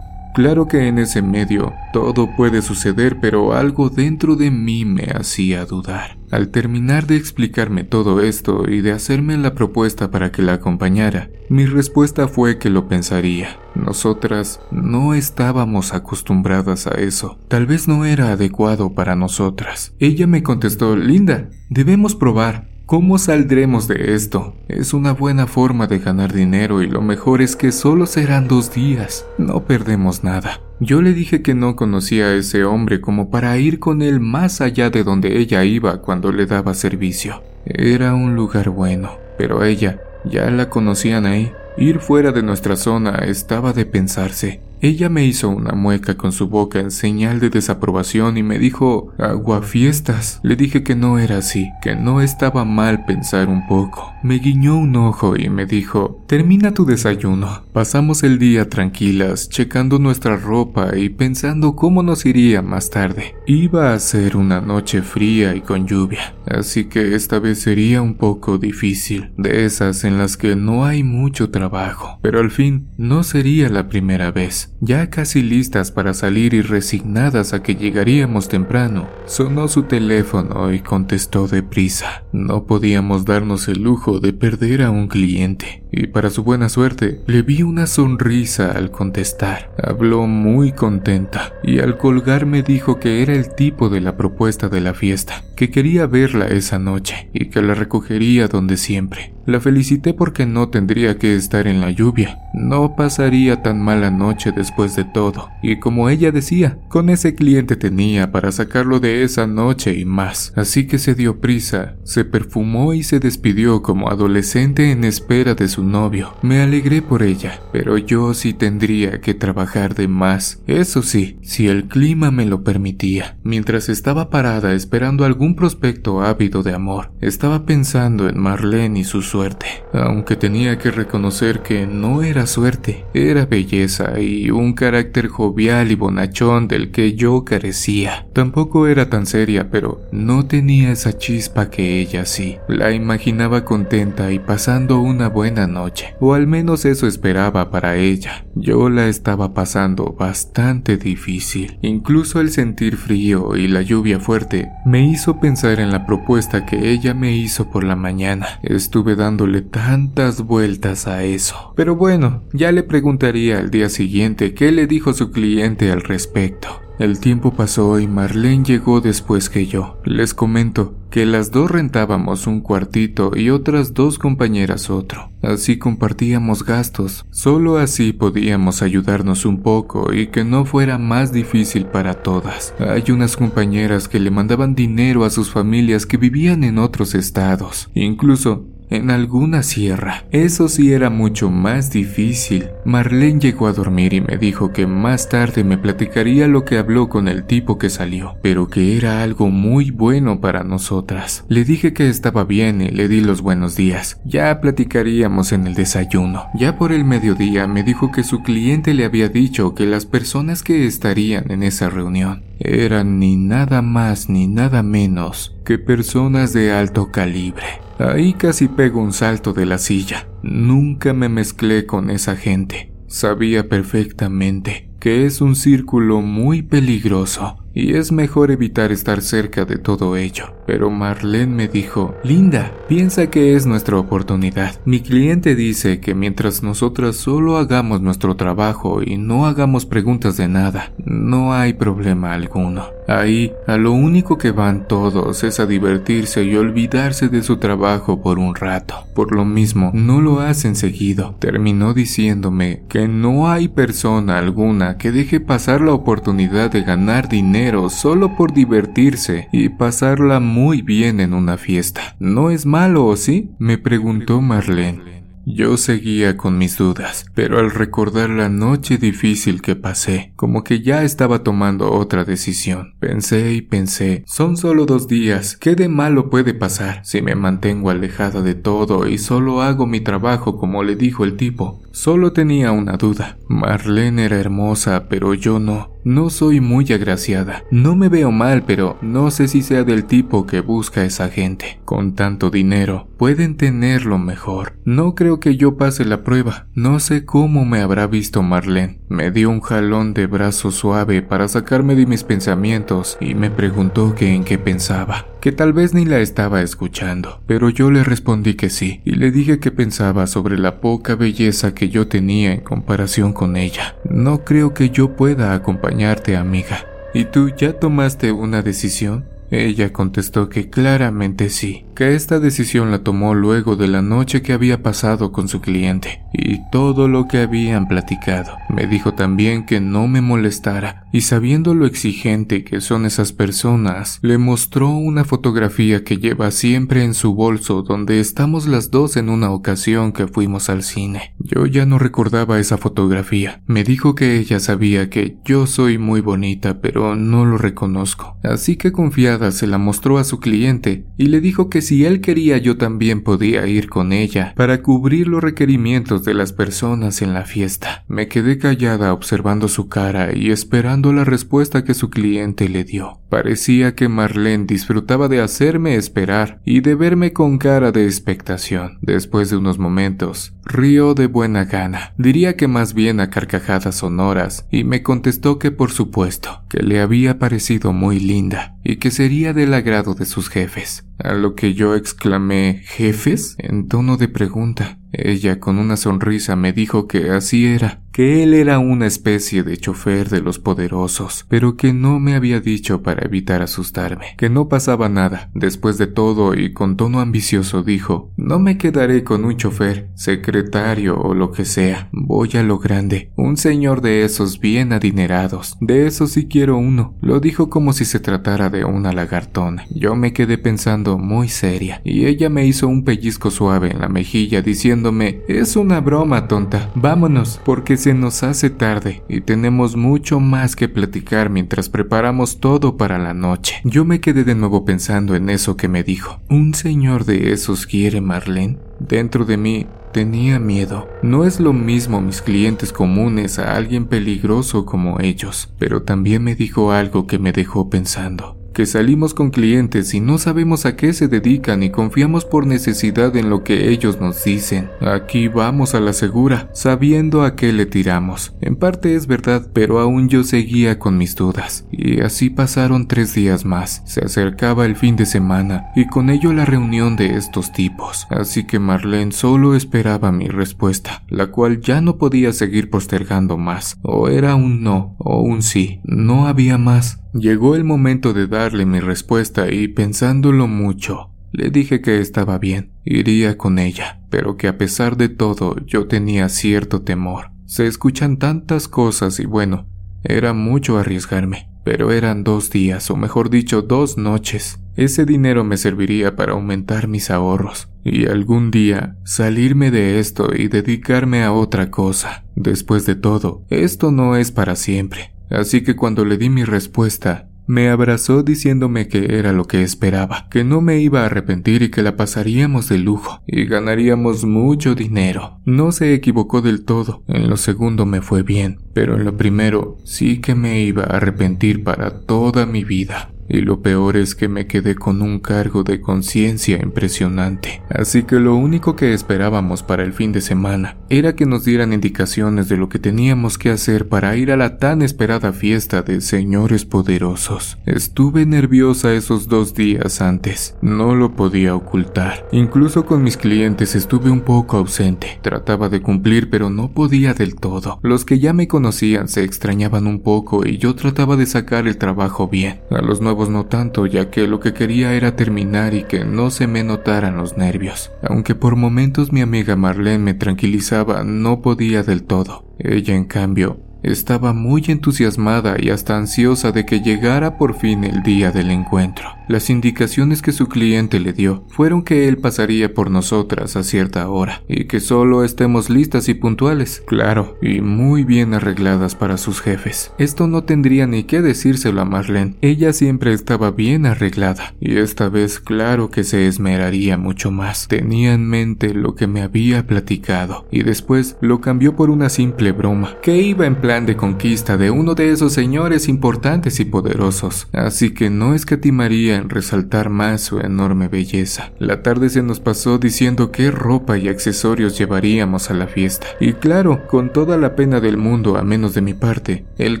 Claro 0.34 0.66
que 0.66 0.88
en 0.88 0.98
ese 0.98 1.20
medio 1.20 1.74
todo 1.92 2.34
puede 2.34 2.62
suceder, 2.62 3.20
pero 3.20 3.52
algo 3.52 3.90
dentro 3.90 4.36
de 4.36 4.50
mí 4.50 4.86
me 4.86 5.02
hacía 5.14 5.66
dudar. 5.66 6.16
Al 6.30 6.48
terminar 6.48 7.06
de 7.06 7.16
explicarme 7.16 7.84
todo 7.84 8.22
esto 8.22 8.66
y 8.66 8.80
de 8.80 8.92
hacerme 8.92 9.36
la 9.36 9.54
propuesta 9.54 10.10
para 10.10 10.32
que 10.32 10.40
la 10.40 10.54
acompañara, 10.54 11.28
mi 11.50 11.66
respuesta 11.66 12.28
fue 12.28 12.56
que 12.56 12.70
lo 12.70 12.88
pensaría. 12.88 13.58
Nosotras 13.74 14.60
no 14.70 15.12
estábamos 15.12 15.92
acostumbradas 15.92 16.86
a 16.86 16.92
eso. 16.92 17.38
Tal 17.48 17.66
vez 17.66 17.86
no 17.86 18.06
era 18.06 18.32
adecuado 18.32 18.94
para 18.94 19.14
nosotras. 19.14 19.92
Ella 19.98 20.26
me 20.26 20.42
contestó, 20.42 20.96
Linda, 20.96 21.50
debemos 21.68 22.14
probar. 22.14 22.71
¿Cómo 22.86 23.16
saldremos 23.18 23.86
de 23.88 24.14
esto? 24.14 24.54
Es 24.68 24.92
una 24.92 25.12
buena 25.12 25.46
forma 25.46 25.86
de 25.86 25.98
ganar 25.98 26.32
dinero 26.32 26.82
y 26.82 26.88
lo 26.88 27.00
mejor 27.00 27.40
es 27.40 27.56
que 27.56 27.72
solo 27.72 28.06
serán 28.06 28.48
dos 28.48 28.74
días. 28.74 29.24
No 29.38 29.64
perdemos 29.64 30.24
nada. 30.24 30.60
Yo 30.80 31.00
le 31.00 31.14
dije 31.14 31.42
que 31.42 31.54
no 31.54 31.76
conocía 31.76 32.26
a 32.26 32.34
ese 32.34 32.64
hombre 32.64 33.00
como 33.00 33.30
para 33.30 33.56
ir 33.56 33.78
con 33.78 34.02
él 34.02 34.20
más 34.20 34.60
allá 34.60 34.90
de 34.90 35.04
donde 35.04 35.38
ella 35.38 35.64
iba 35.64 36.02
cuando 36.02 36.32
le 36.32 36.44
daba 36.46 36.74
servicio. 36.74 37.42
Era 37.64 38.14
un 38.14 38.34
lugar 38.34 38.70
bueno, 38.70 39.12
pero 39.38 39.64
ella 39.64 40.00
ya 40.24 40.50
la 40.50 40.68
conocían 40.68 41.24
ahí. 41.24 41.52
Ir 41.78 42.00
fuera 42.00 42.32
de 42.32 42.42
nuestra 42.42 42.76
zona 42.76 43.12
estaba 43.26 43.72
de 43.72 43.86
pensarse. 43.86 44.60
Ella 44.84 45.08
me 45.08 45.24
hizo 45.24 45.48
una 45.48 45.76
mueca 45.76 46.16
con 46.16 46.32
su 46.32 46.48
boca 46.48 46.80
en 46.80 46.90
señal 46.90 47.38
de 47.38 47.50
desaprobación 47.50 48.36
y 48.36 48.42
me 48.42 48.58
dijo 48.58 49.12
aguafiestas. 49.16 50.40
Le 50.42 50.56
dije 50.56 50.82
que 50.82 50.96
no 50.96 51.20
era 51.20 51.38
así, 51.38 51.70
que 51.80 51.94
no 51.94 52.20
estaba 52.20 52.64
mal 52.64 53.04
pensar 53.04 53.48
un 53.48 53.68
poco. 53.68 54.12
Me 54.24 54.40
guiñó 54.40 54.76
un 54.76 54.96
ojo 54.96 55.36
y 55.36 55.48
me 55.50 55.66
dijo 55.66 56.24
termina 56.26 56.74
tu 56.74 56.84
desayuno. 56.84 57.62
Pasamos 57.72 58.24
el 58.24 58.40
día 58.40 58.68
tranquilas, 58.68 59.48
checando 59.48 60.00
nuestra 60.00 60.36
ropa 60.36 60.96
y 60.96 61.10
pensando 61.10 61.76
cómo 61.76 62.02
nos 62.02 62.26
iría 62.26 62.60
más 62.60 62.90
tarde. 62.90 63.36
Iba 63.46 63.94
a 63.94 63.98
ser 64.00 64.36
una 64.36 64.60
noche 64.60 65.02
fría 65.02 65.54
y 65.54 65.60
con 65.60 65.86
lluvia, 65.86 66.34
así 66.46 66.86
que 66.86 67.14
esta 67.14 67.38
vez 67.38 67.60
sería 67.60 68.02
un 68.02 68.14
poco 68.14 68.58
difícil, 68.58 69.30
de 69.36 69.64
esas 69.64 70.02
en 70.02 70.18
las 70.18 70.36
que 70.36 70.56
no 70.56 70.84
hay 70.84 71.04
mucho 71.04 71.50
trabajo. 71.50 72.18
Pero 72.20 72.40
al 72.40 72.50
fin, 72.50 72.88
no 72.96 73.22
sería 73.22 73.68
la 73.68 73.88
primera 73.88 74.32
vez. 74.32 74.71
Ya 74.80 75.10
casi 75.10 75.42
listas 75.42 75.92
para 75.92 76.12
salir 76.12 76.54
y 76.54 76.62
resignadas 76.62 77.52
a 77.52 77.62
que 77.62 77.76
llegaríamos 77.76 78.48
temprano, 78.48 79.08
sonó 79.26 79.68
su 79.68 79.84
teléfono 79.84 80.72
y 80.72 80.80
contestó 80.80 81.46
deprisa. 81.46 82.24
No 82.32 82.66
podíamos 82.66 83.24
darnos 83.24 83.68
el 83.68 83.82
lujo 83.82 84.18
de 84.18 84.32
perder 84.32 84.82
a 84.82 84.90
un 84.90 85.06
cliente, 85.06 85.84
y 85.92 86.08
para 86.08 86.30
su 86.30 86.42
buena 86.42 86.68
suerte, 86.68 87.20
le 87.26 87.42
vi 87.42 87.62
una 87.62 87.86
sonrisa 87.86 88.72
al 88.72 88.90
contestar. 88.90 89.70
Habló 89.80 90.26
muy 90.26 90.72
contenta, 90.72 91.52
y 91.62 91.78
al 91.78 91.96
colgar 91.96 92.46
me 92.46 92.62
dijo 92.62 92.98
que 92.98 93.22
era 93.22 93.34
el 93.34 93.54
tipo 93.54 93.88
de 93.88 94.00
la 94.00 94.16
propuesta 94.16 94.68
de 94.68 94.80
la 94.80 94.94
fiesta, 94.94 95.44
que 95.54 95.70
quería 95.70 96.06
verla 96.06 96.46
esa 96.46 96.78
noche, 96.78 97.28
y 97.32 97.50
que 97.50 97.62
la 97.62 97.74
recogería 97.74 98.48
donde 98.48 98.76
siempre. 98.76 99.34
La 99.44 99.60
felicité 99.60 100.14
porque 100.14 100.46
no 100.46 100.68
tendría 100.68 101.18
que 101.18 101.34
estar 101.34 101.66
en 101.66 101.80
la 101.80 101.90
lluvia, 101.90 102.38
no 102.54 102.94
pasaría 102.94 103.62
tan 103.62 103.80
mala 103.80 104.10
noche 104.10 104.52
después 104.62 104.94
de 104.94 105.04
todo, 105.04 105.50
y 105.60 105.80
como 105.80 106.08
ella 106.08 106.30
decía, 106.30 106.78
con 106.88 107.10
ese 107.10 107.34
cliente 107.34 107.74
tenía 107.74 108.30
para 108.30 108.52
sacarlo 108.52 109.00
de 109.00 109.24
esa 109.24 109.48
noche 109.48 109.98
y 109.98 110.04
más, 110.04 110.52
así 110.54 110.86
que 110.86 110.98
se 110.98 111.16
dio 111.16 111.40
prisa, 111.40 111.96
se 112.04 112.24
perfumó 112.24 112.94
y 112.94 113.02
se 113.02 113.18
despidió 113.18 113.82
como 113.82 114.08
adolescente 114.08 114.92
en 114.92 115.02
espera 115.02 115.56
de 115.56 115.66
su 115.66 115.82
novio. 115.82 116.34
Me 116.42 116.62
alegré 116.62 117.02
por 117.02 117.24
ella, 117.24 117.60
pero 117.72 117.98
yo 117.98 118.32
sí 118.34 118.52
tendría 118.52 119.20
que 119.20 119.34
trabajar 119.34 119.96
de 119.96 120.06
más, 120.06 120.62
eso 120.68 121.02
sí, 121.02 121.38
si 121.42 121.66
el 121.66 121.88
clima 121.88 122.30
me 122.30 122.46
lo 122.46 122.62
permitía. 122.62 123.38
Mientras 123.42 123.88
estaba 123.88 124.30
parada 124.30 124.72
esperando 124.74 125.24
algún 125.24 125.56
prospecto 125.56 126.22
ávido 126.22 126.62
de 126.62 126.72
amor, 126.72 127.10
estaba 127.20 127.66
pensando 127.66 128.28
en 128.28 128.38
Marlene 128.38 129.00
y 129.00 129.04
sus 129.04 129.32
suerte, 129.32 129.66
aunque 129.94 130.36
tenía 130.36 130.76
que 130.76 130.90
reconocer 130.90 131.62
que 131.62 131.86
no 131.86 132.22
era 132.22 132.46
suerte, 132.46 133.06
era 133.14 133.46
belleza 133.46 134.20
y 134.20 134.41
un 134.50 134.72
carácter 134.72 135.28
jovial 135.28 135.90
y 135.90 135.94
bonachón 135.94 136.68
del 136.68 136.90
que 136.90 137.14
yo 137.14 137.44
carecía. 137.44 138.26
Tampoco 138.32 138.86
era 138.86 139.08
tan 139.08 139.26
seria, 139.26 139.70
pero 139.70 140.00
no 140.12 140.46
tenía 140.46 140.92
esa 140.92 141.16
chispa 141.16 141.70
que 141.70 142.00
ella 142.00 142.24
sí. 142.24 142.56
La 142.68 142.92
imaginaba 142.92 143.64
contenta 143.64 144.32
y 144.32 144.38
pasando 144.38 145.00
una 145.00 145.28
buena 145.28 145.66
noche, 145.66 146.14
o 146.20 146.34
al 146.34 146.46
menos 146.46 146.84
eso 146.84 147.06
esperaba 147.06 147.70
para 147.70 147.96
ella. 147.96 148.44
Yo 148.54 148.88
la 148.90 149.06
estaba 149.08 149.54
pasando 149.54 150.14
bastante 150.18 150.96
difícil. 150.96 151.78
Incluso 151.82 152.40
el 152.40 152.50
sentir 152.50 152.96
frío 152.96 153.56
y 153.56 153.68
la 153.68 153.82
lluvia 153.82 154.20
fuerte 154.20 154.70
me 154.84 155.06
hizo 155.06 155.40
pensar 155.40 155.80
en 155.80 155.90
la 155.90 156.06
propuesta 156.06 156.66
que 156.66 156.90
ella 156.90 157.14
me 157.14 157.36
hizo 157.36 157.70
por 157.70 157.84
la 157.84 157.96
mañana. 157.96 158.60
Estuve 158.62 159.16
dándole 159.16 159.62
tantas 159.62 160.42
vueltas 160.42 161.06
a 161.06 161.24
eso. 161.24 161.72
Pero 161.76 161.96
bueno, 161.96 162.42
ya 162.52 162.72
le 162.72 162.82
preguntaría 162.82 163.58
al 163.58 163.70
día 163.70 163.88
siguiente 163.88 164.31
qué 164.36 164.72
le 164.72 164.86
dijo 164.86 165.12
su 165.12 165.30
cliente 165.30 165.90
al 165.90 166.02
respecto. 166.02 166.82
El 166.98 167.18
tiempo 167.18 167.52
pasó 167.52 167.98
y 167.98 168.06
Marlene 168.06 168.64
llegó 168.64 169.00
después 169.00 169.50
que 169.50 169.66
yo. 169.66 169.98
Les 170.04 170.34
comento 170.34 170.94
que 171.10 171.26
las 171.26 171.50
dos 171.50 171.70
rentábamos 171.70 172.46
un 172.46 172.60
cuartito 172.60 173.32
y 173.34 173.50
otras 173.50 173.92
dos 173.92 174.18
compañeras 174.18 174.88
otro. 174.88 175.30
Así 175.42 175.78
compartíamos 175.78 176.64
gastos. 176.64 177.26
Solo 177.30 177.78
así 177.78 178.12
podíamos 178.12 178.82
ayudarnos 178.82 179.44
un 179.44 179.62
poco 179.62 180.12
y 180.12 180.28
que 180.28 180.44
no 180.44 180.64
fuera 180.64 180.96
más 180.96 181.32
difícil 181.32 181.86
para 181.86 182.14
todas. 182.14 182.74
Hay 182.78 183.10
unas 183.10 183.36
compañeras 183.36 184.06
que 184.06 184.20
le 184.20 184.30
mandaban 184.30 184.74
dinero 184.74 185.24
a 185.24 185.30
sus 185.30 185.50
familias 185.50 186.06
que 186.06 186.18
vivían 186.18 186.62
en 186.62 186.78
otros 186.78 187.14
estados. 187.14 187.90
Incluso 187.94 188.68
en 188.92 189.10
alguna 189.10 189.62
sierra. 189.62 190.24
Eso 190.30 190.68
sí 190.68 190.92
era 190.92 191.10
mucho 191.10 191.50
más 191.50 191.90
difícil. 191.90 192.68
Marlene 192.84 193.40
llegó 193.40 193.66
a 193.66 193.72
dormir 193.72 194.12
y 194.12 194.20
me 194.20 194.36
dijo 194.36 194.72
que 194.72 194.86
más 194.86 195.28
tarde 195.28 195.64
me 195.64 195.78
platicaría 195.78 196.46
lo 196.46 196.64
que 196.64 196.78
habló 196.78 197.08
con 197.08 197.28
el 197.28 197.44
tipo 197.44 197.78
que 197.78 197.90
salió, 197.90 198.36
pero 198.42 198.68
que 198.68 198.96
era 198.96 199.22
algo 199.22 199.48
muy 199.48 199.90
bueno 199.90 200.40
para 200.40 200.62
nosotras. 200.62 201.44
Le 201.48 201.64
dije 201.64 201.92
que 201.92 202.08
estaba 202.08 202.44
bien 202.44 202.82
y 202.82 202.88
le 202.88 203.08
di 203.08 203.20
los 203.20 203.40
buenos 203.40 203.76
días. 203.76 204.20
Ya 204.24 204.60
platicaríamos 204.60 205.52
en 205.52 205.66
el 205.66 205.74
desayuno. 205.74 206.46
Ya 206.54 206.76
por 206.76 206.92
el 206.92 207.04
mediodía 207.04 207.66
me 207.66 207.82
dijo 207.82 208.12
que 208.12 208.24
su 208.24 208.42
cliente 208.42 208.94
le 208.94 209.04
había 209.04 209.28
dicho 209.28 209.74
que 209.74 209.86
las 209.86 210.06
personas 210.06 210.62
que 210.62 210.86
estarían 210.86 211.50
en 211.50 211.62
esa 211.62 211.88
reunión 211.88 212.42
eran 212.58 213.18
ni 213.18 213.36
nada 213.36 213.82
más 213.82 214.28
ni 214.28 214.46
nada 214.46 214.82
menos 214.82 215.56
que 215.64 215.78
personas 215.78 216.52
de 216.52 216.72
alto 216.72 217.10
calibre. 217.10 217.80
Ahí 218.02 218.32
casi 218.32 218.66
pego 218.66 219.00
un 219.00 219.12
salto 219.12 219.52
de 219.52 219.64
la 219.64 219.78
silla. 219.78 220.28
Nunca 220.42 221.12
me 221.12 221.28
mezclé 221.28 221.86
con 221.86 222.10
esa 222.10 222.34
gente. 222.34 222.92
Sabía 223.06 223.68
perfectamente 223.68 224.92
que 225.02 225.26
es 225.26 225.40
un 225.40 225.56
círculo 225.56 226.20
muy 226.20 226.62
peligroso 226.62 227.56
y 227.74 227.94
es 227.94 228.12
mejor 228.12 228.52
evitar 228.52 228.92
estar 228.92 229.20
cerca 229.20 229.64
de 229.64 229.76
todo 229.76 230.16
ello. 230.16 230.54
Pero 230.64 230.90
Marlene 230.90 231.52
me 231.52 231.66
dijo, 231.66 232.14
Linda, 232.22 232.72
piensa 232.88 233.28
que 233.28 233.56
es 233.56 233.66
nuestra 233.66 233.98
oportunidad. 233.98 234.80
Mi 234.84 235.00
cliente 235.00 235.56
dice 235.56 235.98
que 235.98 236.14
mientras 236.14 236.62
nosotras 236.62 237.16
solo 237.16 237.56
hagamos 237.56 238.00
nuestro 238.00 238.36
trabajo 238.36 239.02
y 239.02 239.16
no 239.16 239.46
hagamos 239.46 239.86
preguntas 239.86 240.36
de 240.36 240.46
nada, 240.46 240.92
no 241.04 241.52
hay 241.52 241.72
problema 241.72 242.34
alguno. 242.34 242.84
Ahí, 243.08 243.52
a 243.66 243.76
lo 243.76 243.92
único 243.92 244.38
que 244.38 244.52
van 244.52 244.86
todos 244.86 245.42
es 245.44 245.60
a 245.60 245.66
divertirse 245.66 246.44
y 246.44 246.56
olvidarse 246.56 247.28
de 247.28 247.42
su 247.42 247.56
trabajo 247.56 248.22
por 248.22 248.38
un 248.38 248.54
rato. 248.54 248.94
Por 249.14 249.34
lo 249.34 249.44
mismo, 249.44 249.90
no 249.92 250.20
lo 250.20 250.40
hacen 250.40 250.76
seguido. 250.76 251.34
Terminó 251.38 251.94
diciéndome 251.94 252.82
que 252.88 253.08
no 253.08 253.50
hay 253.50 253.68
persona 253.68 254.38
alguna 254.38 254.98
que 254.98 255.12
deje 255.12 255.40
pasar 255.40 255.80
la 255.80 255.92
oportunidad 255.92 256.70
de 256.70 256.82
ganar 256.82 257.28
dinero 257.28 257.90
solo 257.90 258.36
por 258.36 258.52
divertirse 258.52 259.48
y 259.52 259.68
pasarla 259.68 260.40
muy 260.40 260.82
bien 260.82 261.20
en 261.20 261.34
una 261.34 261.56
fiesta. 261.56 262.16
¿No 262.18 262.50
es 262.50 262.66
malo, 262.66 263.06
o 263.06 263.16
sí? 263.16 263.50
me 263.58 263.78
preguntó 263.78 264.40
Marlene. 264.40 265.11
Yo 265.44 265.76
seguía 265.76 266.36
con 266.36 266.56
mis 266.56 266.78
dudas, 266.78 267.26
pero 267.34 267.58
al 267.58 267.72
recordar 267.72 268.30
la 268.30 268.48
noche 268.48 268.96
difícil 268.96 269.60
que 269.60 269.74
pasé, 269.74 270.32
como 270.36 270.62
que 270.62 270.82
ya 270.82 271.02
estaba 271.02 271.42
tomando 271.42 271.92
otra 271.92 272.24
decisión. 272.24 272.94
Pensé 273.00 273.52
y 273.52 273.60
pensé, 273.60 274.22
son 274.26 274.56
solo 274.56 274.86
dos 274.86 275.08
días, 275.08 275.56
¿qué 275.56 275.74
de 275.74 275.88
malo 275.88 276.30
puede 276.30 276.54
pasar 276.54 277.04
si 277.04 277.22
me 277.22 277.34
mantengo 277.34 277.90
alejada 277.90 278.40
de 278.40 278.54
todo 278.54 279.08
y 279.08 279.18
solo 279.18 279.62
hago 279.62 279.86
mi 279.86 280.00
trabajo 280.00 280.56
como 280.56 280.84
le 280.84 280.94
dijo 280.94 281.24
el 281.24 281.36
tipo? 281.36 281.82
Solo 281.92 282.32
tenía 282.32 282.72
una 282.72 282.96
duda. 282.96 283.36
Marlene 283.48 284.24
era 284.24 284.38
hermosa, 284.38 285.08
pero 285.08 285.34
yo 285.34 285.58
no. 285.58 285.91
No 286.04 286.30
soy 286.30 286.60
muy 286.60 286.92
agraciada. 286.92 287.64
No 287.70 287.94
me 287.94 288.08
veo 288.08 288.32
mal, 288.32 288.64
pero 288.64 288.98
no 289.02 289.30
sé 289.30 289.46
si 289.46 289.62
sea 289.62 289.84
del 289.84 290.04
tipo 290.04 290.46
que 290.46 290.60
busca 290.60 291.04
esa 291.04 291.28
gente. 291.28 291.80
Con 291.84 292.14
tanto 292.14 292.50
dinero, 292.50 293.08
pueden 293.16 293.56
tenerlo 293.56 294.18
mejor. 294.18 294.74
No 294.84 295.14
creo 295.14 295.38
que 295.38 295.56
yo 295.56 295.76
pase 295.76 296.04
la 296.04 296.24
prueba. 296.24 296.66
No 296.74 296.98
sé 296.98 297.24
cómo 297.24 297.64
me 297.64 297.80
habrá 297.80 298.06
visto 298.06 298.42
Marlene. 298.42 299.00
Me 299.12 299.30
dio 299.30 299.50
un 299.50 299.60
jalón 299.60 300.14
de 300.14 300.26
brazo 300.26 300.70
suave 300.70 301.20
para 301.20 301.46
sacarme 301.46 301.94
de 301.94 302.06
mis 302.06 302.24
pensamientos 302.24 303.18
y 303.20 303.34
me 303.34 303.50
preguntó 303.50 304.14
que 304.14 304.32
en 304.32 304.42
qué 304.42 304.56
pensaba, 304.56 305.26
que 305.42 305.52
tal 305.52 305.74
vez 305.74 305.92
ni 305.92 306.06
la 306.06 306.20
estaba 306.20 306.62
escuchando, 306.62 307.42
pero 307.46 307.68
yo 307.68 307.90
le 307.90 308.04
respondí 308.04 308.54
que 308.54 308.70
sí 308.70 309.02
y 309.04 309.16
le 309.16 309.30
dije 309.30 309.58
que 309.58 309.70
pensaba 309.70 310.26
sobre 310.26 310.58
la 310.58 310.80
poca 310.80 311.14
belleza 311.14 311.74
que 311.74 311.90
yo 311.90 312.08
tenía 312.08 312.54
en 312.54 312.62
comparación 312.62 313.34
con 313.34 313.58
ella. 313.58 313.96
No 314.08 314.44
creo 314.44 314.72
que 314.72 314.88
yo 314.88 315.14
pueda 315.14 315.52
acompañarte, 315.52 316.38
amiga. 316.38 316.86
¿Y 317.12 317.26
tú 317.26 317.50
ya 317.50 317.78
tomaste 317.78 318.32
una 318.32 318.62
decisión? 318.62 319.26
Ella 319.50 319.92
contestó 319.92 320.48
que 320.48 320.70
claramente 320.70 321.50
sí, 321.50 321.84
esta 322.10 322.40
decisión 322.40 322.90
la 322.90 323.00
tomó 323.00 323.34
luego 323.34 323.76
de 323.76 323.88
la 323.88 324.02
noche 324.02 324.42
que 324.42 324.52
había 324.52 324.82
pasado 324.82 325.32
con 325.32 325.48
su 325.48 325.60
cliente 325.60 326.22
y 326.32 326.60
todo 326.70 327.08
lo 327.08 327.28
que 327.28 327.38
habían 327.38 327.88
platicado. 327.88 328.56
Me 328.68 328.86
dijo 328.86 329.14
también 329.14 329.66
que 329.66 329.80
no 329.80 330.08
me 330.08 330.20
molestara 330.20 331.04
y 331.12 331.22
sabiendo 331.22 331.74
lo 331.74 331.84
exigente 331.86 332.64
que 332.64 332.80
son 332.80 333.04
esas 333.04 333.32
personas, 333.32 334.18
le 334.22 334.38
mostró 334.38 334.88
una 334.88 335.24
fotografía 335.24 336.04
que 336.04 336.16
lleva 336.16 336.50
siempre 336.50 337.04
en 337.04 337.12
su 337.12 337.34
bolso 337.34 337.82
donde 337.82 338.20
estamos 338.20 338.66
las 338.66 338.90
dos 338.90 339.16
en 339.16 339.28
una 339.28 339.50
ocasión 339.50 340.12
que 340.12 340.26
fuimos 340.26 340.70
al 340.70 340.82
cine. 340.82 341.34
Yo 341.38 341.66
ya 341.66 341.84
no 341.84 341.98
recordaba 341.98 342.58
esa 342.58 342.78
fotografía. 342.78 343.62
Me 343.66 343.84
dijo 343.84 344.14
que 344.14 344.38
ella 344.38 344.58
sabía 344.58 345.10
que 345.10 345.36
yo 345.44 345.66
soy 345.66 345.98
muy 345.98 346.22
bonita 346.22 346.80
pero 346.80 347.14
no 347.16 347.44
lo 347.44 347.58
reconozco. 347.58 348.38
Así 348.42 348.76
que 348.76 348.92
confiada 348.92 349.52
se 349.52 349.66
la 349.66 349.78
mostró 349.78 350.18
a 350.18 350.24
su 350.24 350.40
cliente 350.40 351.04
y 351.18 351.26
le 351.26 351.40
dijo 351.40 351.68
que 351.68 351.82
si 351.82 351.91
él 352.04 352.20
quería 352.20 352.58
yo 352.58 352.76
también 352.76 353.22
podía 353.22 353.66
ir 353.66 353.88
con 353.88 354.12
ella 354.12 354.54
para 354.56 354.82
cubrir 354.82 355.28
los 355.28 355.42
requerimientos 355.42 356.24
de 356.24 356.34
las 356.34 356.52
personas 356.52 357.20
en 357.22 357.34
la 357.34 357.44
fiesta. 357.44 358.04
Me 358.08 358.28
quedé 358.28 358.58
callada 358.58 359.12
observando 359.12 359.68
su 359.68 359.88
cara 359.88 360.34
y 360.34 360.50
esperando 360.50 361.12
la 361.12 361.24
respuesta 361.24 361.84
que 361.84 361.94
su 361.94 362.08
cliente 362.08 362.68
le 362.68 362.84
dio. 362.84 363.20
Parecía 363.28 363.94
que 363.94 364.08
Marlene 364.08 364.66
disfrutaba 364.66 365.28
de 365.28 365.40
hacerme 365.40 365.96
esperar 365.96 366.60
y 366.64 366.80
de 366.80 366.94
verme 366.94 367.32
con 367.32 367.58
cara 367.58 367.92
de 367.92 368.04
expectación. 368.04 368.98
Después 369.00 369.50
de 369.50 369.56
unos 369.56 369.78
momentos, 369.78 370.54
rió 370.64 371.14
de 371.14 371.26
buena 371.26 371.64
gana, 371.64 372.14
diría 372.18 372.56
que 372.56 372.68
más 372.68 372.94
bien 372.94 373.20
a 373.20 373.30
carcajadas 373.30 373.96
sonoras, 373.96 374.66
y 374.70 374.84
me 374.84 375.02
contestó 375.02 375.58
que 375.58 375.70
por 375.70 375.90
supuesto, 375.90 376.62
que 376.68 376.82
le 376.82 377.00
había 377.00 377.38
parecido 377.38 377.92
muy 377.92 378.20
linda 378.20 378.76
y 378.84 378.96
que 378.96 379.10
sería 379.10 379.52
del 379.52 379.74
agrado 379.74 380.14
de 380.14 380.26
sus 380.26 380.48
jefes. 380.48 381.04
A 381.18 381.34
lo 381.34 381.54
que 381.54 381.74
yo 381.74 381.94
exclamé 381.94 382.82
¿Jefes? 382.84 383.54
en 383.58 383.88
tono 383.88 384.16
de 384.16 384.28
pregunta. 384.28 384.98
Ella 385.12 385.60
con 385.60 385.78
una 385.78 385.96
sonrisa 385.96 386.56
me 386.56 386.72
dijo 386.72 387.06
que 387.06 387.30
así 387.30 387.66
era, 387.66 388.02
que 388.12 388.42
él 388.42 388.54
era 388.54 388.78
una 388.78 389.06
especie 389.06 389.62
de 389.62 389.76
chofer 389.76 390.28
de 390.28 390.40
los 390.40 390.58
poderosos, 390.58 391.46
pero 391.48 391.76
que 391.76 391.92
no 391.92 392.18
me 392.20 392.34
había 392.34 392.60
dicho 392.60 393.02
para 393.02 393.24
evitar 393.24 393.62
asustarme, 393.62 394.34
que 394.36 394.50
no 394.50 394.68
pasaba 394.68 395.08
nada. 395.08 395.50
Después 395.54 395.98
de 395.98 396.06
todo 396.06 396.54
y 396.54 396.72
con 396.72 396.96
tono 396.96 397.20
ambicioso 397.20 397.82
dijo, 397.82 398.32
no 398.36 398.58
me 398.58 398.78
quedaré 398.78 399.24
con 399.24 399.44
un 399.44 399.56
chofer, 399.56 400.10
secretario 400.14 401.18
o 401.18 401.34
lo 401.34 401.52
que 401.52 401.64
sea, 401.64 402.08
voy 402.12 402.50
a 402.54 402.62
lo 402.62 402.78
grande, 402.78 403.32
un 403.36 403.56
señor 403.56 404.00
de 404.02 404.24
esos 404.24 404.60
bien 404.60 404.92
adinerados, 404.92 405.76
de 405.80 406.06
esos 406.06 406.32
sí 406.32 406.48
quiero 406.48 406.76
uno. 406.76 407.16
Lo 407.20 407.40
dijo 407.40 407.70
como 407.70 407.92
si 407.92 408.04
se 408.04 408.20
tratara 408.20 408.70
de 408.70 408.84
una 408.84 409.12
lagartona. 409.12 409.86
Yo 409.90 410.14
me 410.16 410.32
quedé 410.32 410.58
pensando 410.58 411.18
muy 411.18 411.48
seria, 411.48 412.00
y 412.04 412.26
ella 412.26 412.50
me 412.50 412.66
hizo 412.66 412.88
un 412.88 413.04
pellizco 413.04 413.50
suave 413.50 413.90
en 413.90 414.00
la 414.00 414.08
mejilla 414.08 414.62
diciendo 414.62 415.01
es 415.48 415.74
una 415.74 416.00
broma 416.00 416.46
tonta, 416.46 416.90
vámonos, 416.94 417.60
porque 417.64 417.96
se 417.96 418.14
nos 418.14 418.44
hace 418.44 418.70
tarde 418.70 419.24
y 419.28 419.40
tenemos 419.40 419.96
mucho 419.96 420.38
más 420.38 420.76
que 420.76 420.88
platicar 420.88 421.50
mientras 421.50 421.88
preparamos 421.88 422.60
todo 422.60 422.96
para 422.96 423.18
la 423.18 423.34
noche. 423.34 423.80
Yo 423.82 424.04
me 424.04 424.20
quedé 424.20 424.44
de 424.44 424.54
nuevo 424.54 424.84
pensando 424.84 425.34
en 425.34 425.50
eso 425.50 425.76
que 425.76 425.88
me 425.88 426.04
dijo. 426.04 426.40
¿Un 426.48 426.74
señor 426.74 427.24
de 427.24 427.52
esos 427.52 427.86
quiere 427.86 428.20
Marlene? 428.20 428.78
Dentro 429.00 429.44
de 429.44 429.56
mí 429.56 429.86
tenía 430.12 430.60
miedo. 430.60 431.08
No 431.22 431.44
es 431.44 431.58
lo 431.58 431.72
mismo 431.72 432.20
mis 432.20 432.40
clientes 432.40 432.92
comunes 432.92 433.58
a 433.58 433.74
alguien 433.74 434.06
peligroso 434.06 434.86
como 434.86 435.18
ellos, 435.18 435.74
pero 435.78 436.02
también 436.02 436.44
me 436.44 436.54
dijo 436.54 436.92
algo 436.92 437.26
que 437.26 437.40
me 437.40 437.50
dejó 437.50 437.90
pensando 437.90 438.61
que 438.72 438.86
salimos 438.86 439.34
con 439.34 439.50
clientes 439.50 440.14
y 440.14 440.20
no 440.20 440.38
sabemos 440.38 440.86
a 440.86 440.96
qué 440.96 441.12
se 441.12 441.28
dedican 441.28 441.82
y 441.82 441.90
confiamos 441.90 442.44
por 442.44 442.66
necesidad 442.66 443.34
en 443.36 443.50
lo 443.50 443.64
que 443.64 443.90
ellos 443.90 444.20
nos 444.20 444.44
dicen. 444.44 444.90
Aquí 445.00 445.48
vamos 445.48 445.94
a 445.94 446.00
la 446.00 446.12
segura, 446.12 446.70
sabiendo 446.72 447.42
a 447.42 447.56
qué 447.56 447.72
le 447.72 447.86
tiramos. 447.86 448.54
En 448.60 448.76
parte 448.76 449.14
es 449.14 449.26
verdad, 449.26 449.68
pero 449.72 450.00
aún 450.00 450.28
yo 450.28 450.44
seguía 450.44 450.98
con 450.98 451.18
mis 451.18 451.34
dudas. 451.34 451.86
Y 451.90 452.20
así 452.20 452.50
pasaron 452.50 453.08
tres 453.08 453.34
días 453.34 453.64
más. 453.64 454.02
Se 454.06 454.24
acercaba 454.24 454.86
el 454.86 454.96
fin 454.96 455.16
de 455.16 455.26
semana 455.26 455.86
y 455.94 456.06
con 456.06 456.30
ello 456.30 456.52
la 456.52 456.64
reunión 456.64 457.16
de 457.16 457.36
estos 457.36 457.72
tipos. 457.72 458.26
Así 458.30 458.64
que 458.64 458.78
Marlene 458.78 459.32
solo 459.32 459.74
esperaba 459.74 460.32
mi 460.32 460.48
respuesta, 460.48 461.22
la 461.28 461.48
cual 461.48 461.80
ya 461.80 462.00
no 462.00 462.16
podía 462.16 462.52
seguir 462.52 462.90
postergando 462.90 463.58
más. 463.58 463.98
O 464.02 464.28
era 464.28 464.54
un 464.54 464.82
no 464.82 465.16
o 465.18 465.42
un 465.42 465.62
sí. 465.62 466.00
No 466.04 466.46
había 466.46 466.78
más. 466.78 467.18
Llegó 467.34 467.76
el 467.76 467.84
momento 467.84 468.34
de 468.34 468.46
darle 468.62 468.86
mi 468.86 469.00
respuesta 469.00 469.72
y 469.72 469.88
pensándolo 469.88 470.68
mucho, 470.68 471.30
le 471.50 471.70
dije 471.70 472.00
que 472.00 472.20
estaba 472.20 472.58
bien, 472.58 472.92
iría 473.04 473.58
con 473.58 473.80
ella, 473.80 474.20
pero 474.30 474.56
que 474.56 474.68
a 474.68 474.78
pesar 474.78 475.16
de 475.16 475.28
todo 475.28 475.74
yo 475.84 476.06
tenía 476.06 476.48
cierto 476.48 477.02
temor. 477.02 477.50
Se 477.66 477.88
escuchan 477.88 478.36
tantas 478.38 478.86
cosas 478.86 479.40
y 479.40 479.46
bueno, 479.46 479.88
era 480.22 480.52
mucho 480.52 480.96
arriesgarme, 480.96 481.70
pero 481.84 482.12
eran 482.12 482.44
dos 482.44 482.70
días, 482.70 483.10
o 483.10 483.16
mejor 483.16 483.50
dicho, 483.50 483.82
dos 483.82 484.16
noches. 484.16 484.78
Ese 484.94 485.24
dinero 485.24 485.64
me 485.64 485.76
serviría 485.76 486.36
para 486.36 486.52
aumentar 486.52 487.08
mis 487.08 487.30
ahorros 487.30 487.88
y 488.04 488.26
algún 488.26 488.70
día 488.70 489.16
salirme 489.24 489.90
de 489.90 490.20
esto 490.20 490.54
y 490.54 490.68
dedicarme 490.68 491.42
a 491.42 491.52
otra 491.52 491.90
cosa. 491.90 492.44
Después 492.54 493.06
de 493.06 493.16
todo, 493.16 493.64
esto 493.70 494.12
no 494.12 494.36
es 494.36 494.52
para 494.52 494.76
siempre. 494.76 495.32
Así 495.50 495.82
que 495.82 495.96
cuando 495.96 496.24
le 496.24 496.38
di 496.38 496.48
mi 496.48 496.62
respuesta, 496.62 497.48
me 497.66 497.88
abrazó 497.88 498.42
diciéndome 498.42 499.08
que 499.08 499.38
era 499.38 499.52
lo 499.52 499.66
que 499.66 499.82
esperaba, 499.82 500.48
que 500.50 500.64
no 500.64 500.80
me 500.80 501.00
iba 501.00 501.22
a 501.22 501.26
arrepentir 501.26 501.82
y 501.82 501.90
que 501.90 502.02
la 502.02 502.16
pasaríamos 502.16 502.88
de 502.88 502.98
lujo 502.98 503.40
y 503.46 503.64
ganaríamos 503.66 504.44
mucho 504.44 504.94
dinero. 504.94 505.58
No 505.64 505.92
se 505.92 506.14
equivocó 506.14 506.62
del 506.62 506.84
todo, 506.84 507.22
en 507.28 507.48
lo 507.48 507.56
segundo 507.56 508.06
me 508.06 508.20
fue 508.20 508.42
bien, 508.42 508.80
pero 508.94 509.16
en 509.16 509.24
lo 509.24 509.36
primero 509.36 509.98
sí 510.04 510.40
que 510.40 510.54
me 510.54 510.80
iba 510.80 511.04
a 511.04 511.16
arrepentir 511.16 511.82
para 511.84 512.20
toda 512.20 512.66
mi 512.66 512.84
vida. 512.84 513.31
Y 513.48 513.60
lo 513.60 513.82
peor 513.82 514.16
es 514.16 514.34
que 514.34 514.48
me 514.48 514.66
quedé 514.66 514.94
con 514.94 515.22
un 515.22 515.38
cargo 515.40 515.82
de 515.82 516.00
conciencia 516.00 516.80
impresionante. 516.82 517.82
Así 517.90 518.22
que 518.22 518.36
lo 518.36 518.54
único 518.56 518.96
que 518.96 519.12
esperábamos 519.12 519.82
para 519.82 520.02
el 520.02 520.12
fin 520.12 520.32
de 520.32 520.40
semana 520.40 520.96
era 521.08 521.34
que 521.34 521.46
nos 521.46 521.64
dieran 521.64 521.92
indicaciones 521.92 522.68
de 522.68 522.76
lo 522.76 522.88
que 522.88 522.98
teníamos 522.98 523.58
que 523.58 523.70
hacer 523.70 524.08
para 524.08 524.36
ir 524.36 524.50
a 524.52 524.56
la 524.56 524.78
tan 524.78 525.02
esperada 525.02 525.52
fiesta 525.52 526.02
de 526.02 526.20
señores 526.20 526.84
poderosos. 526.84 527.78
Estuve 527.86 528.46
nerviosa 528.46 529.12
esos 529.14 529.48
dos 529.48 529.74
días 529.74 530.20
antes, 530.20 530.76
no 530.80 531.14
lo 531.14 531.34
podía 531.34 531.74
ocultar. 531.74 532.46
Incluso 532.52 533.04
con 533.04 533.22
mis 533.22 533.36
clientes 533.36 533.94
estuve 533.94 534.30
un 534.30 534.40
poco 534.40 534.78
ausente. 534.78 535.38
Trataba 535.42 535.88
de 535.88 536.00
cumplir 536.00 536.50
pero 536.50 536.70
no 536.70 536.92
podía 536.92 537.34
del 537.34 537.56
todo. 537.56 537.98
Los 538.02 538.24
que 538.24 538.38
ya 538.38 538.52
me 538.52 538.68
conocían 538.68 539.28
se 539.28 539.44
extrañaban 539.44 540.06
un 540.06 540.20
poco 540.20 540.66
y 540.66 540.78
yo 540.78 540.94
trataba 540.94 541.36
de 541.36 541.46
sacar 541.46 541.86
el 541.86 541.98
trabajo 541.98 542.48
bien. 542.48 542.80
A 542.90 543.02
los 543.02 543.20
no 543.34 543.66
tanto, 543.66 544.06
ya 544.06 544.30
que 544.30 544.46
lo 544.46 544.60
que 544.60 544.74
quería 544.74 545.14
era 545.14 545.36
terminar 545.36 545.94
y 545.94 546.04
que 546.04 546.24
no 546.24 546.50
se 546.50 546.66
me 546.66 546.84
notaran 546.84 547.36
los 547.36 547.56
nervios. 547.56 548.10
Aunque 548.22 548.54
por 548.54 548.76
momentos 548.76 549.32
mi 549.32 549.40
amiga 549.40 549.76
Marlene 549.76 550.18
me 550.18 550.34
tranquilizaba, 550.34 551.24
no 551.24 551.60
podía 551.62 552.02
del 552.02 552.24
todo. 552.24 552.64
Ella, 552.78 553.14
en 553.14 553.24
cambio, 553.24 553.80
estaba 554.02 554.52
muy 554.52 554.84
entusiasmada 554.88 555.76
y 555.78 555.90
hasta 555.90 556.16
ansiosa 556.16 556.72
de 556.72 556.84
que 556.84 557.00
llegara 557.00 557.56
por 557.56 557.74
fin 557.74 558.04
el 558.04 558.22
día 558.22 558.50
del 558.50 558.70
encuentro. 558.70 559.28
Las 559.52 559.68
indicaciones 559.68 560.40
que 560.40 560.50
su 560.50 560.66
cliente 560.66 561.20
le 561.20 561.34
dio 561.34 561.66
fueron 561.68 562.04
que 562.04 562.26
él 562.26 562.38
pasaría 562.38 562.94
por 562.94 563.10
nosotras 563.10 563.76
a 563.76 563.82
cierta 563.82 564.26
hora 564.30 564.62
y 564.66 564.84
que 564.84 564.98
solo 564.98 565.44
estemos 565.44 565.90
listas 565.90 566.30
y 566.30 566.32
puntuales, 566.32 567.02
claro, 567.06 567.58
y 567.60 567.82
muy 567.82 568.24
bien 568.24 568.54
arregladas 568.54 569.14
para 569.14 569.36
sus 569.36 569.60
jefes. 569.60 570.10
Esto 570.16 570.46
no 570.46 570.64
tendría 570.64 571.06
ni 571.06 571.24
que 571.24 571.42
decírselo 571.42 572.00
a 572.00 572.06
Marlene, 572.06 572.56
ella 572.62 572.94
siempre 572.94 573.34
estaba 573.34 573.72
bien 573.72 574.06
arreglada 574.06 574.74
y 574.80 574.96
esta 574.96 575.28
vez 575.28 575.60
claro 575.60 576.08
que 576.08 576.24
se 576.24 576.46
esmeraría 576.46 577.18
mucho 577.18 577.50
más. 577.50 577.88
Tenía 577.88 578.32
en 578.32 578.48
mente 578.48 578.94
lo 578.94 579.16
que 579.16 579.26
me 579.26 579.42
había 579.42 579.86
platicado 579.86 580.66
y 580.70 580.82
después 580.82 581.36
lo 581.42 581.60
cambió 581.60 581.94
por 581.94 582.08
una 582.08 582.30
simple 582.30 582.72
broma, 582.72 583.18
que 583.20 583.36
iba 583.36 583.66
en 583.66 583.76
plan 583.76 584.06
de 584.06 584.16
conquista 584.16 584.78
de 584.78 584.90
uno 584.90 585.14
de 585.14 585.30
esos 585.30 585.52
señores 585.52 586.08
importantes 586.08 586.80
y 586.80 586.86
poderosos, 586.86 587.68
así 587.74 588.14
que 588.14 588.30
no 588.30 588.54
escatimaría 588.54 589.41
resaltar 589.48 590.10
más 590.10 590.40
su 590.40 590.60
enorme 590.60 591.08
belleza. 591.08 591.72
La 591.78 592.02
tarde 592.02 592.30
se 592.30 592.42
nos 592.42 592.60
pasó 592.60 592.98
diciendo 592.98 593.50
qué 593.50 593.70
ropa 593.70 594.18
y 594.18 594.28
accesorios 594.28 594.98
llevaríamos 594.98 595.70
a 595.70 595.74
la 595.74 595.86
fiesta, 595.86 596.26
y 596.40 596.54
claro, 596.54 597.06
con 597.06 597.32
toda 597.32 597.56
la 597.56 597.76
pena 597.76 598.00
del 598.00 598.16
mundo, 598.16 598.56
a 598.56 598.62
menos 598.62 598.94
de 598.94 599.02
mi 599.02 599.14
parte, 599.14 599.64
el 599.78 600.00